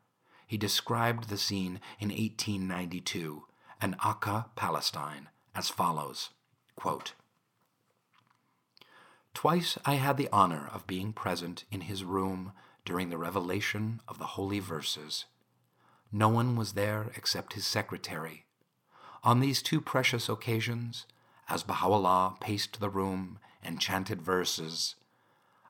He 0.47 0.59
described 0.59 1.29
the 1.29 1.39
scene 1.39 1.81
in 1.99 2.09
1892, 2.09 3.45
in 3.81 3.97
Akka, 4.05 4.47
Palestine, 4.55 5.29
as 5.55 5.71
follows 5.71 6.31
quote, 6.75 7.15
Twice 9.37 9.77
I 9.85 9.96
had 9.96 10.16
the 10.16 10.31
honor 10.33 10.70
of 10.72 10.87
being 10.87 11.12
present 11.12 11.66
in 11.70 11.83
his 11.83 12.03
room 12.05 12.55
during 12.87 13.11
the 13.11 13.18
revelation 13.18 14.01
of 14.09 14.18
the 14.18 14.29
holy 14.29 14.61
verses. 14.61 15.27
No 16.11 16.31
one 16.31 16.57
was 16.57 16.72
there 16.72 17.12
except 17.16 17.53
his 17.53 17.66
secretary. 17.66 18.46
On 19.22 19.40
these 19.40 19.61
two 19.61 19.83
precious 19.83 20.31
occasions, 20.31 21.05
as 21.51 21.62
Baha'u'llah 21.62 22.38
paced 22.40 22.81
the 22.81 22.88
room 22.88 23.38
and 23.62 23.79
chanted 23.79 24.22
verses, 24.22 24.94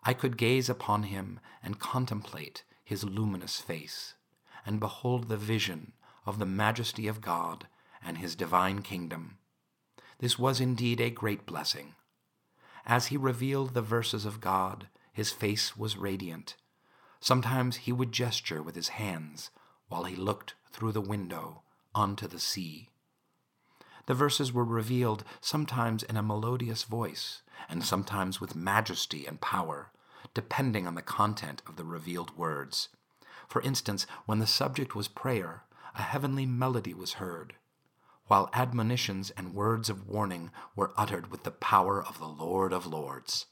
I 0.05 0.15
could 0.15 0.39
gaze 0.39 0.69
upon 0.69 1.03
him 1.03 1.41
and 1.61 1.81
contemplate 1.81 2.63
his 2.85 3.03
luminous 3.03 3.59
face, 3.59 4.15
and 4.65 4.79
behold 4.79 5.27
the 5.27 5.37
vision 5.37 5.93
of 6.25 6.39
the 6.39 6.47
majesty 6.47 7.09
of 7.09 7.21
God 7.21 7.67
and 8.01 8.19
his 8.19 8.37
divine 8.37 8.83
kingdom. 8.83 9.39
This 10.21 10.39
was 10.39 10.61
indeed 10.61 11.01
a 11.01 11.11
great 11.11 11.47
blessing. 11.47 11.96
As 12.87 13.07
he 13.07 13.17
revealed 13.17 13.75
the 13.75 13.83
verses 13.83 14.25
of 14.25 14.41
God, 14.41 14.89
his 15.13 15.33
face 15.33 15.77
was 15.77 15.97
radiant. 15.97 16.55
Sometimes 17.19 17.77
he 17.77 17.93
would 17.93 18.13
gesture 18.13 18.63
with 18.63 18.77
his 18.77 18.91
hands 18.91 19.51
while 19.89 20.05
he 20.05 20.15
looked 20.15 20.55
through 20.71 20.93
the 20.93 21.01
window 21.01 21.63
onto 21.95 22.29
the 22.29 22.39
sea. 22.39 22.91
The 24.07 24.15
verses 24.15 24.53
were 24.53 24.65
revealed 24.65 25.25
sometimes 25.41 26.05
in 26.05 26.17
a 26.17 26.23
melodious 26.23 26.85
voice, 26.85 27.43
and 27.69 27.85
sometimes 27.85 28.41
with 28.41 28.55
majesty 28.55 29.27
and 29.27 29.41
power, 29.41 29.91
depending 30.33 30.87
on 30.87 30.95
the 30.95 31.03
content 31.03 31.63
of 31.67 31.75
the 31.75 31.85
revealed 31.85 32.37
words. 32.37 32.89
For 33.49 33.61
instance, 33.63 34.07
when 34.27 34.39
the 34.39 34.47
subject 34.47 34.95
was 34.95 35.09
prayer, 35.09 35.65
a 35.97 36.03
heavenly 36.03 36.47
melody 36.47 36.95
was 36.95 37.15
heard, 37.15 37.55
while 38.27 38.51
admonitions 38.53 39.31
and 39.31 39.55
words 39.55 39.89
of 39.89 40.09
warning 40.09 40.51
were 40.75 40.93
uttered 40.97 41.31
with 41.31 41.45
the 41.45 41.51
power 41.51 42.03
of 42.03 42.19
the 42.19 42.27
Lord 42.27 42.73
of 42.73 42.87
Lords. 42.87 43.47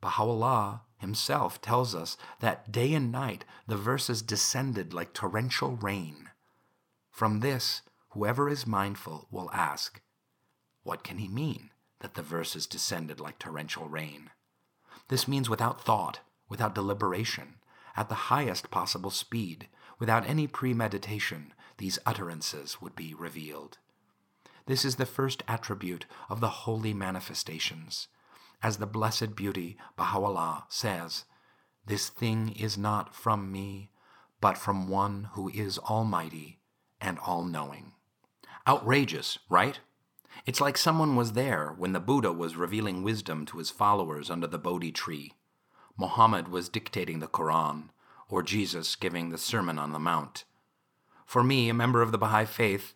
Baha'u'llah 0.00 0.82
himself 0.98 1.60
tells 1.60 1.94
us 1.94 2.16
that 2.40 2.70
day 2.72 2.92
and 2.94 3.12
night 3.12 3.44
the 3.66 3.76
verses 3.76 4.22
descended 4.22 4.92
like 4.92 5.12
torrential 5.12 5.76
rain. 5.76 6.30
From 7.10 7.40
this, 7.40 7.82
whoever 8.10 8.48
is 8.48 8.66
mindful 8.66 9.28
will 9.30 9.50
ask, 9.52 10.00
What 10.82 11.02
can 11.02 11.18
he 11.18 11.28
mean 11.28 11.70
that 12.00 12.14
the 12.14 12.22
verses 12.22 12.66
descended 12.66 13.20
like 13.20 13.38
torrential 13.38 13.88
rain? 13.88 14.30
This 15.08 15.28
means 15.28 15.48
without 15.48 15.80
thought, 15.80 16.20
without 16.48 16.74
deliberation, 16.74 17.56
at 17.96 18.08
the 18.08 18.14
highest 18.30 18.70
possible 18.70 19.10
speed, 19.10 19.68
without 19.98 20.26
any 20.26 20.46
premeditation, 20.46 21.54
these 21.78 21.98
utterances 22.06 22.80
would 22.80 22.96
be 22.96 23.14
revealed. 23.14 23.78
This 24.66 24.84
is 24.84 24.96
the 24.96 25.06
first 25.06 25.42
attribute 25.46 26.06
of 26.28 26.40
the 26.40 26.48
holy 26.48 26.92
manifestations. 26.92 28.08
As 28.62 28.78
the 28.78 28.86
Blessed 28.86 29.36
Beauty 29.36 29.76
Baha'u'llah 29.96 30.64
says, 30.68 31.24
This 31.84 32.08
thing 32.08 32.50
is 32.50 32.76
not 32.76 33.14
from 33.14 33.52
me, 33.52 33.90
but 34.40 34.58
from 34.58 34.88
one 34.88 35.28
who 35.32 35.48
is 35.50 35.78
almighty 35.78 36.58
and 37.00 37.18
all 37.20 37.44
knowing. 37.44 37.92
Outrageous, 38.66 39.38
right? 39.48 39.78
It's 40.44 40.60
like 40.60 40.76
someone 40.76 41.14
was 41.14 41.32
there 41.32 41.74
when 41.78 41.92
the 41.92 42.00
Buddha 42.00 42.32
was 42.32 42.56
revealing 42.56 43.02
wisdom 43.02 43.46
to 43.46 43.58
his 43.58 43.70
followers 43.70 44.30
under 44.30 44.46
the 44.46 44.58
Bodhi 44.58 44.90
tree. 44.90 45.32
Muhammad 45.96 46.48
was 46.48 46.68
dictating 46.68 47.20
the 47.20 47.28
Quran, 47.28 47.90
or 48.28 48.42
Jesus 48.42 48.96
giving 48.96 49.30
the 49.30 49.38
Sermon 49.38 49.78
on 49.78 49.92
the 49.92 49.98
Mount. 49.98 50.44
For 51.26 51.42
me, 51.42 51.68
a 51.68 51.74
member 51.74 52.02
of 52.02 52.12
the 52.12 52.18
Baha'i 52.18 52.46
faith, 52.46 52.94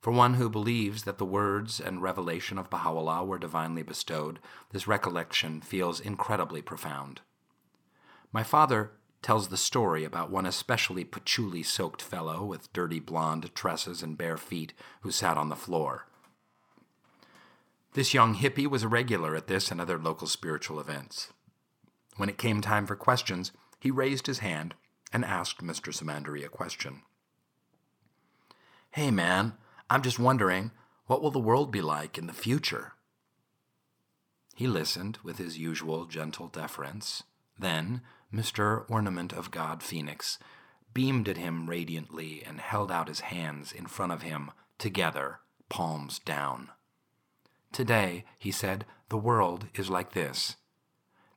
for 0.00 0.10
one 0.10 0.34
who 0.34 0.50
believes 0.50 1.04
that 1.04 1.18
the 1.18 1.24
words 1.24 1.80
and 1.80 2.02
revelation 2.02 2.58
of 2.58 2.68
Baha'u'llah 2.68 3.24
were 3.24 3.38
divinely 3.38 3.82
bestowed, 3.82 4.40
this 4.72 4.88
recollection 4.88 5.60
feels 5.60 6.00
incredibly 6.00 6.60
profound. 6.60 7.20
My 8.32 8.42
father 8.42 8.92
tells 9.22 9.48
the 9.48 9.56
story 9.56 10.04
about 10.04 10.30
one 10.30 10.44
especially 10.44 11.04
patchouli 11.04 11.62
soaked 11.62 12.02
fellow 12.02 12.44
with 12.44 12.72
dirty 12.72 13.00
blonde 13.00 13.54
tresses 13.54 14.02
and 14.02 14.18
bare 14.18 14.36
feet 14.36 14.72
who 15.02 15.10
sat 15.10 15.36
on 15.36 15.48
the 15.48 15.56
floor. 15.56 16.06
This 17.94 18.12
young 18.12 18.34
hippie 18.34 18.66
was 18.66 18.82
a 18.82 18.88
regular 18.88 19.34
at 19.34 19.46
this 19.46 19.70
and 19.70 19.80
other 19.80 19.98
local 19.98 20.26
spiritual 20.26 20.78
events. 20.78 21.32
When 22.16 22.28
it 22.28 22.38
came 22.38 22.60
time 22.60 22.86
for 22.86 22.96
questions, 22.96 23.52
he 23.80 23.90
raised 23.90 24.26
his 24.26 24.40
hand 24.40 24.74
and 25.12 25.24
asked 25.24 25.64
Mr. 25.64 25.92
Samandari 25.92 26.44
a 26.44 26.48
question. 26.48 27.02
Hey, 28.98 29.12
man, 29.12 29.52
I'm 29.88 30.02
just 30.02 30.18
wondering, 30.18 30.72
what 31.06 31.22
will 31.22 31.30
the 31.30 31.38
world 31.38 31.70
be 31.70 31.80
like 31.80 32.18
in 32.18 32.26
the 32.26 32.32
future? 32.32 32.94
He 34.56 34.66
listened 34.66 35.18
with 35.22 35.38
his 35.38 35.56
usual 35.56 36.06
gentle 36.06 36.48
deference. 36.48 37.22
Then 37.56 38.00
Mr. 38.34 38.90
Ornament 38.90 39.32
of 39.32 39.52
God 39.52 39.84
Phoenix 39.84 40.40
beamed 40.94 41.28
at 41.28 41.36
him 41.36 41.70
radiantly 41.70 42.42
and 42.44 42.58
held 42.58 42.90
out 42.90 43.06
his 43.06 43.20
hands 43.20 43.70
in 43.70 43.86
front 43.86 44.10
of 44.10 44.22
him, 44.22 44.50
together, 44.78 45.38
palms 45.68 46.18
down. 46.18 46.70
Today, 47.70 48.24
he 48.36 48.50
said, 48.50 48.84
the 49.10 49.16
world 49.16 49.68
is 49.76 49.88
like 49.88 50.10
this. 50.10 50.56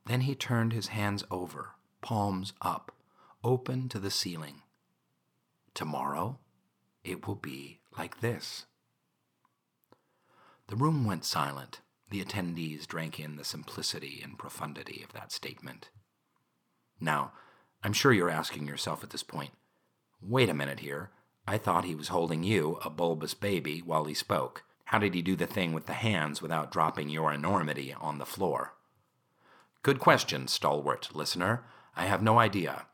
Then 0.07 0.21
he 0.21 0.33
turned 0.33 0.73
his 0.73 0.87
hands 0.87 1.23
over, 1.29 1.75
palms 2.01 2.53
up, 2.59 2.91
open 3.43 3.87
to 3.89 3.99
the 3.99 4.09
ceiling. 4.09 4.63
Tomorrow, 5.75 6.39
it 7.03 7.27
will 7.27 7.35
be 7.35 7.79
like 7.97 8.21
this. 8.21 8.65
The 10.67 10.75
room 10.75 11.05
went 11.05 11.25
silent. 11.25 11.81
The 12.09 12.23
attendees 12.23 12.85
drank 12.85 13.19
in 13.19 13.35
the 13.35 13.43
simplicity 13.43 14.21
and 14.23 14.37
profundity 14.37 15.01
of 15.03 15.13
that 15.13 15.31
statement. 15.31 15.89
Now, 16.99 17.33
I'm 17.83 17.93
sure 17.93 18.13
you're 18.13 18.29
asking 18.29 18.67
yourself 18.67 19.03
at 19.03 19.09
this 19.09 19.23
point 19.23 19.51
wait 20.21 20.49
a 20.49 20.53
minute 20.53 20.81
here. 20.81 21.09
I 21.47 21.57
thought 21.57 21.85
he 21.85 21.95
was 21.95 22.09
holding 22.09 22.43
you, 22.43 22.77
a 22.85 22.89
bulbous 22.91 23.33
baby, 23.33 23.79
while 23.79 24.05
he 24.05 24.13
spoke. 24.13 24.63
How 24.85 24.99
did 24.99 25.15
he 25.15 25.21
do 25.23 25.35
the 25.35 25.47
thing 25.47 25.73
with 25.73 25.87
the 25.87 25.93
hands 25.93 26.41
without 26.41 26.71
dropping 26.71 27.09
your 27.09 27.33
enormity 27.33 27.95
on 27.99 28.19
the 28.19 28.25
floor? 28.25 28.73
Good 29.83 29.99
question, 29.99 30.47
stalwart 30.47 31.09
listener. 31.15 31.63
I 31.95 32.05
have 32.05 32.21
no 32.21 32.37
idea. 32.37 32.85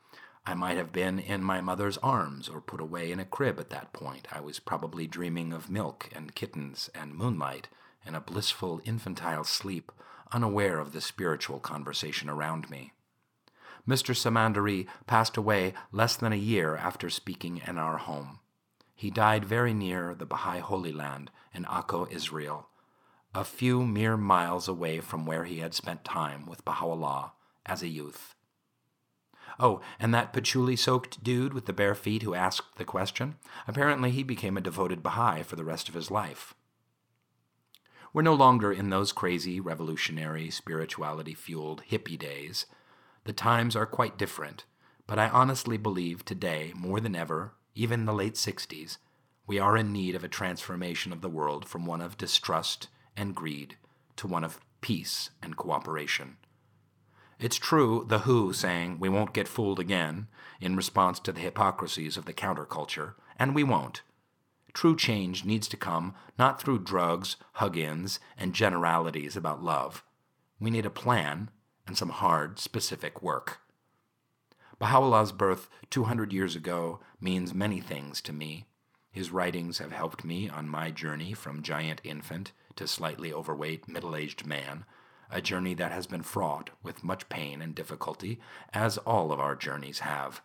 I 0.48 0.54
might 0.54 0.78
have 0.78 0.92
been 0.92 1.18
in 1.18 1.44
my 1.44 1.60
mother's 1.60 1.98
arms 1.98 2.48
or 2.48 2.62
put 2.62 2.80
away 2.80 3.12
in 3.12 3.20
a 3.20 3.26
crib 3.26 3.60
at 3.60 3.68
that 3.68 3.92
point. 3.92 4.26
I 4.32 4.40
was 4.40 4.58
probably 4.58 5.06
dreaming 5.06 5.52
of 5.52 5.68
milk 5.68 6.08
and 6.14 6.34
kittens 6.34 6.88
and 6.94 7.14
moonlight 7.14 7.68
and 8.06 8.16
a 8.16 8.20
blissful 8.22 8.80
infantile 8.86 9.44
sleep, 9.44 9.92
unaware 10.32 10.78
of 10.78 10.92
the 10.92 11.02
spiritual 11.02 11.60
conversation 11.60 12.30
around 12.30 12.70
me. 12.70 12.94
Mr. 13.86 14.16
Samandari 14.16 14.86
passed 15.06 15.36
away 15.36 15.74
less 15.92 16.16
than 16.16 16.32
a 16.32 16.36
year 16.36 16.76
after 16.76 17.10
speaking 17.10 17.60
in 17.66 17.76
our 17.76 17.98
home. 17.98 18.38
He 18.94 19.10
died 19.10 19.44
very 19.44 19.74
near 19.74 20.14
the 20.14 20.24
Baha'i 20.24 20.60
Holy 20.60 20.94
Land 20.94 21.30
in 21.52 21.64
Akko, 21.66 22.10
Israel, 22.10 22.68
a 23.34 23.44
few 23.44 23.84
mere 23.84 24.16
miles 24.16 24.66
away 24.66 25.00
from 25.00 25.26
where 25.26 25.44
he 25.44 25.58
had 25.58 25.74
spent 25.74 26.06
time 26.06 26.46
with 26.46 26.64
Baha'u'llah 26.64 27.32
as 27.66 27.82
a 27.82 27.88
youth. 27.88 28.34
Oh, 29.60 29.80
and 29.98 30.14
that 30.14 30.32
patchouli 30.32 30.76
soaked 30.76 31.22
dude 31.22 31.52
with 31.52 31.66
the 31.66 31.72
bare 31.72 31.94
feet 31.94 32.22
who 32.22 32.34
asked 32.34 32.76
the 32.76 32.84
question? 32.84 33.36
Apparently, 33.66 34.10
he 34.10 34.22
became 34.22 34.56
a 34.56 34.62
devoted 34.62 35.02
Baha'i 35.02 35.42
for 35.42 35.56
the 35.56 35.64
rest 35.64 35.88
of 35.88 35.94
his 35.94 36.10
life. 36.10 36.54
We're 38.12 38.22
no 38.22 38.34
longer 38.34 38.72
in 38.72 38.90
those 38.90 39.12
crazy, 39.12 39.60
revolutionary, 39.60 40.50
spirituality 40.50 41.34
fueled 41.34 41.82
hippie 41.90 42.18
days. 42.18 42.66
The 43.24 43.32
times 43.32 43.76
are 43.76 43.86
quite 43.86 44.16
different, 44.16 44.64
but 45.06 45.18
I 45.18 45.28
honestly 45.28 45.76
believe 45.76 46.24
today, 46.24 46.72
more 46.74 47.00
than 47.00 47.16
ever, 47.16 47.52
even 47.74 48.00
in 48.00 48.06
the 48.06 48.14
late 48.14 48.34
60s, 48.34 48.98
we 49.46 49.58
are 49.58 49.76
in 49.76 49.92
need 49.92 50.14
of 50.14 50.24
a 50.24 50.28
transformation 50.28 51.12
of 51.12 51.20
the 51.20 51.28
world 51.28 51.66
from 51.66 51.84
one 51.84 52.00
of 52.00 52.16
distrust 52.16 52.88
and 53.16 53.34
greed 53.34 53.76
to 54.16 54.26
one 54.26 54.44
of 54.44 54.60
peace 54.80 55.30
and 55.42 55.56
cooperation. 55.56 56.36
It's 57.40 57.56
true, 57.56 58.04
The 58.08 58.20
Who 58.20 58.52
saying, 58.52 58.98
we 58.98 59.08
won't 59.08 59.32
get 59.32 59.46
fooled 59.46 59.78
again, 59.78 60.26
in 60.60 60.74
response 60.74 61.20
to 61.20 61.30
the 61.30 61.40
hypocrisies 61.40 62.16
of 62.16 62.24
the 62.24 62.32
counterculture, 62.32 63.14
and 63.38 63.54
we 63.54 63.62
won't. 63.62 64.02
True 64.72 64.96
change 64.96 65.44
needs 65.44 65.68
to 65.68 65.76
come 65.76 66.14
not 66.36 66.60
through 66.60 66.80
drugs, 66.80 67.36
hug 67.54 67.76
ins, 67.76 68.18
and 68.36 68.54
generalities 68.54 69.36
about 69.36 69.62
love. 69.62 70.02
We 70.58 70.70
need 70.70 70.84
a 70.84 70.90
plan 70.90 71.50
and 71.86 71.96
some 71.96 72.10
hard, 72.10 72.58
specific 72.58 73.22
work. 73.22 73.60
Baha'u'llah's 74.80 75.30
birth 75.30 75.68
200 75.90 76.32
years 76.32 76.56
ago 76.56 76.98
means 77.20 77.54
many 77.54 77.80
things 77.80 78.20
to 78.22 78.32
me. 78.32 78.66
His 79.12 79.30
writings 79.30 79.78
have 79.78 79.92
helped 79.92 80.24
me 80.24 80.48
on 80.48 80.68
my 80.68 80.90
journey 80.90 81.34
from 81.34 81.62
giant 81.62 82.00
infant 82.02 82.50
to 82.74 82.88
slightly 82.88 83.32
overweight 83.32 83.88
middle 83.88 84.16
aged 84.16 84.44
man 84.44 84.84
a 85.30 85.40
journey 85.40 85.74
that 85.74 85.92
has 85.92 86.06
been 86.06 86.22
fraught 86.22 86.70
with 86.82 87.04
much 87.04 87.28
pain 87.28 87.60
and 87.60 87.74
difficulty, 87.74 88.40
as 88.72 88.98
all 88.98 89.32
of 89.32 89.40
our 89.40 89.54
journeys 89.54 90.00
have. 90.00 90.40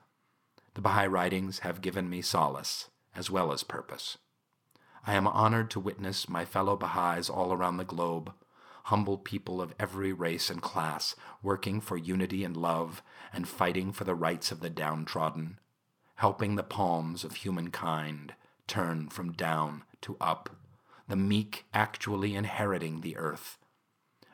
The 0.73 0.81
Baha'i 0.81 1.07
writings 1.07 1.59
have 1.59 1.81
given 1.81 2.09
me 2.09 2.21
solace 2.21 2.89
as 3.15 3.29
well 3.29 3.51
as 3.51 3.63
purpose. 3.63 4.17
I 5.05 5.13
am 5.13 5.27
honored 5.27 5.69
to 5.71 5.79
witness 5.79 6.29
my 6.29 6.45
fellow 6.45 6.75
Baha'is 6.75 7.29
all 7.29 7.53
around 7.53 7.77
the 7.77 7.83
globe, 7.83 8.33
humble 8.85 9.17
people 9.17 9.61
of 9.61 9.73
every 9.79 10.11
race 10.11 10.49
and 10.49 10.61
class, 10.61 11.15
working 11.41 11.79
for 11.79 11.97
unity 11.97 12.43
and 12.43 12.55
love 12.57 13.01
and 13.31 13.47
fighting 13.47 13.91
for 13.91 14.03
the 14.03 14.15
rights 14.15 14.51
of 14.51 14.61
the 14.61 14.69
downtrodden, 14.69 15.59
helping 16.15 16.55
the 16.55 16.63
palms 16.63 17.23
of 17.23 17.35
humankind 17.35 18.33
turn 18.67 19.09
from 19.09 19.33
down 19.33 19.83
to 20.01 20.17
up, 20.19 20.49
the 21.07 21.15
meek 21.15 21.65
actually 21.73 22.35
inheriting 22.35 23.01
the 23.01 23.17
earth. 23.17 23.57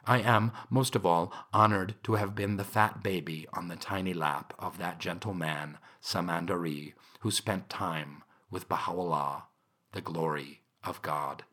I 0.09 0.21
am, 0.21 0.53
most 0.71 0.95
of 0.95 1.05
all, 1.05 1.31
honored 1.53 1.93
to 2.05 2.15
have 2.15 2.33
been 2.33 2.57
the 2.57 2.63
fat 2.63 3.03
baby 3.03 3.45
on 3.53 3.67
the 3.67 3.75
tiny 3.75 4.11
lap 4.11 4.55
of 4.57 4.79
that 4.79 4.97
gentle 4.97 5.35
man, 5.35 5.77
Samandari, 6.01 6.93
who 7.19 7.29
spent 7.29 7.69
time 7.69 8.23
with 8.49 8.67
Baha'u'llah, 8.67 9.43
the 9.91 10.01
glory 10.01 10.61
of 10.83 10.99
God. 11.03 11.43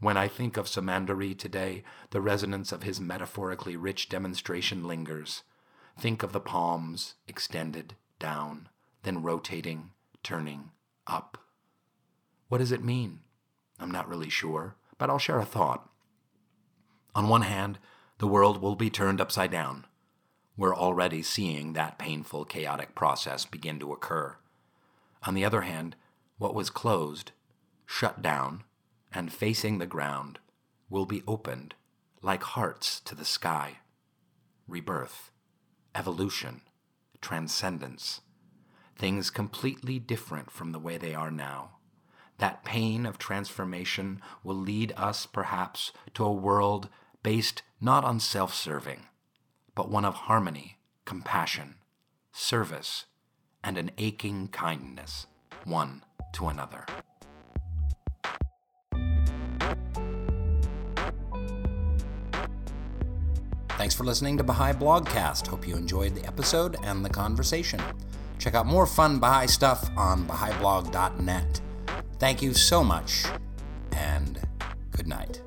When 0.00 0.16
I 0.16 0.26
think 0.26 0.56
of 0.56 0.66
Samandari 0.66 1.38
today, 1.38 1.84
the 2.10 2.20
resonance 2.20 2.72
of 2.72 2.82
his 2.82 3.00
metaphorically 3.00 3.76
rich 3.76 4.08
demonstration 4.08 4.82
lingers. 4.82 5.44
Think 5.96 6.24
of 6.24 6.32
the 6.32 6.40
palms 6.40 7.14
extended 7.28 7.94
down, 8.18 8.68
then 9.04 9.22
rotating, 9.22 9.92
turning 10.24 10.72
up. 11.06 11.38
What 12.48 12.58
does 12.58 12.72
it 12.72 12.82
mean? 12.82 13.20
I'm 13.78 13.92
not 13.92 14.08
really 14.08 14.30
sure, 14.30 14.74
but 14.98 15.08
I'll 15.08 15.20
share 15.20 15.38
a 15.38 15.44
thought. 15.44 15.88
On 17.14 17.28
one 17.28 17.42
hand, 17.42 17.78
the 18.18 18.26
world 18.26 18.60
will 18.60 18.74
be 18.74 18.90
turned 18.90 19.20
upside 19.20 19.50
down. 19.50 19.86
We're 20.56 20.76
already 20.76 21.22
seeing 21.22 21.72
that 21.72 21.98
painful, 21.98 22.44
chaotic 22.44 22.94
process 22.94 23.44
begin 23.44 23.78
to 23.80 23.92
occur. 23.92 24.36
On 25.24 25.34
the 25.34 25.44
other 25.44 25.62
hand, 25.62 25.96
what 26.38 26.54
was 26.54 26.70
closed, 26.70 27.32
shut 27.86 28.22
down, 28.22 28.64
and 29.12 29.32
facing 29.32 29.78
the 29.78 29.86
ground 29.86 30.38
will 30.90 31.06
be 31.06 31.22
opened 31.26 31.74
like 32.22 32.42
hearts 32.42 33.00
to 33.00 33.14
the 33.14 33.24
sky. 33.24 33.78
Rebirth, 34.66 35.30
evolution, 35.94 36.62
transcendence, 37.20 38.20
things 38.96 39.30
completely 39.30 39.98
different 39.98 40.50
from 40.50 40.72
the 40.72 40.78
way 40.78 40.96
they 40.96 41.14
are 41.14 41.30
now. 41.30 41.70
That 42.38 42.64
pain 42.64 43.06
of 43.06 43.18
transformation 43.18 44.20
will 44.42 44.56
lead 44.56 44.92
us, 44.96 45.26
perhaps, 45.26 45.92
to 46.14 46.24
a 46.24 46.32
world 46.32 46.88
based 47.24 47.62
not 47.80 48.04
on 48.04 48.20
self 48.20 48.54
serving, 48.54 49.00
but 49.74 49.90
one 49.90 50.04
of 50.04 50.14
harmony, 50.14 50.78
compassion, 51.04 51.74
service, 52.30 53.06
and 53.64 53.76
an 53.76 53.90
aching 53.98 54.46
kindness, 54.46 55.26
one 55.64 56.02
to 56.34 56.46
another. 56.46 56.86
Thanks 63.70 63.94
for 63.94 64.04
listening 64.04 64.38
to 64.38 64.44
Baha'i 64.44 64.72
Blogcast. 64.72 65.48
Hope 65.48 65.66
you 65.66 65.74
enjoyed 65.74 66.14
the 66.14 66.24
episode 66.26 66.76
and 66.84 67.04
the 67.04 67.10
conversation. 67.10 67.80
Check 68.38 68.54
out 68.54 68.66
more 68.66 68.86
fun 68.86 69.18
Baha'i 69.18 69.48
stuff 69.48 69.90
on 69.96 70.26
Baha'iBlog.net. 70.26 71.60
Thank 72.18 72.40
you 72.40 72.54
so 72.54 72.84
much, 72.84 73.24
and 73.92 74.38
good 74.92 75.08
night. 75.08 75.43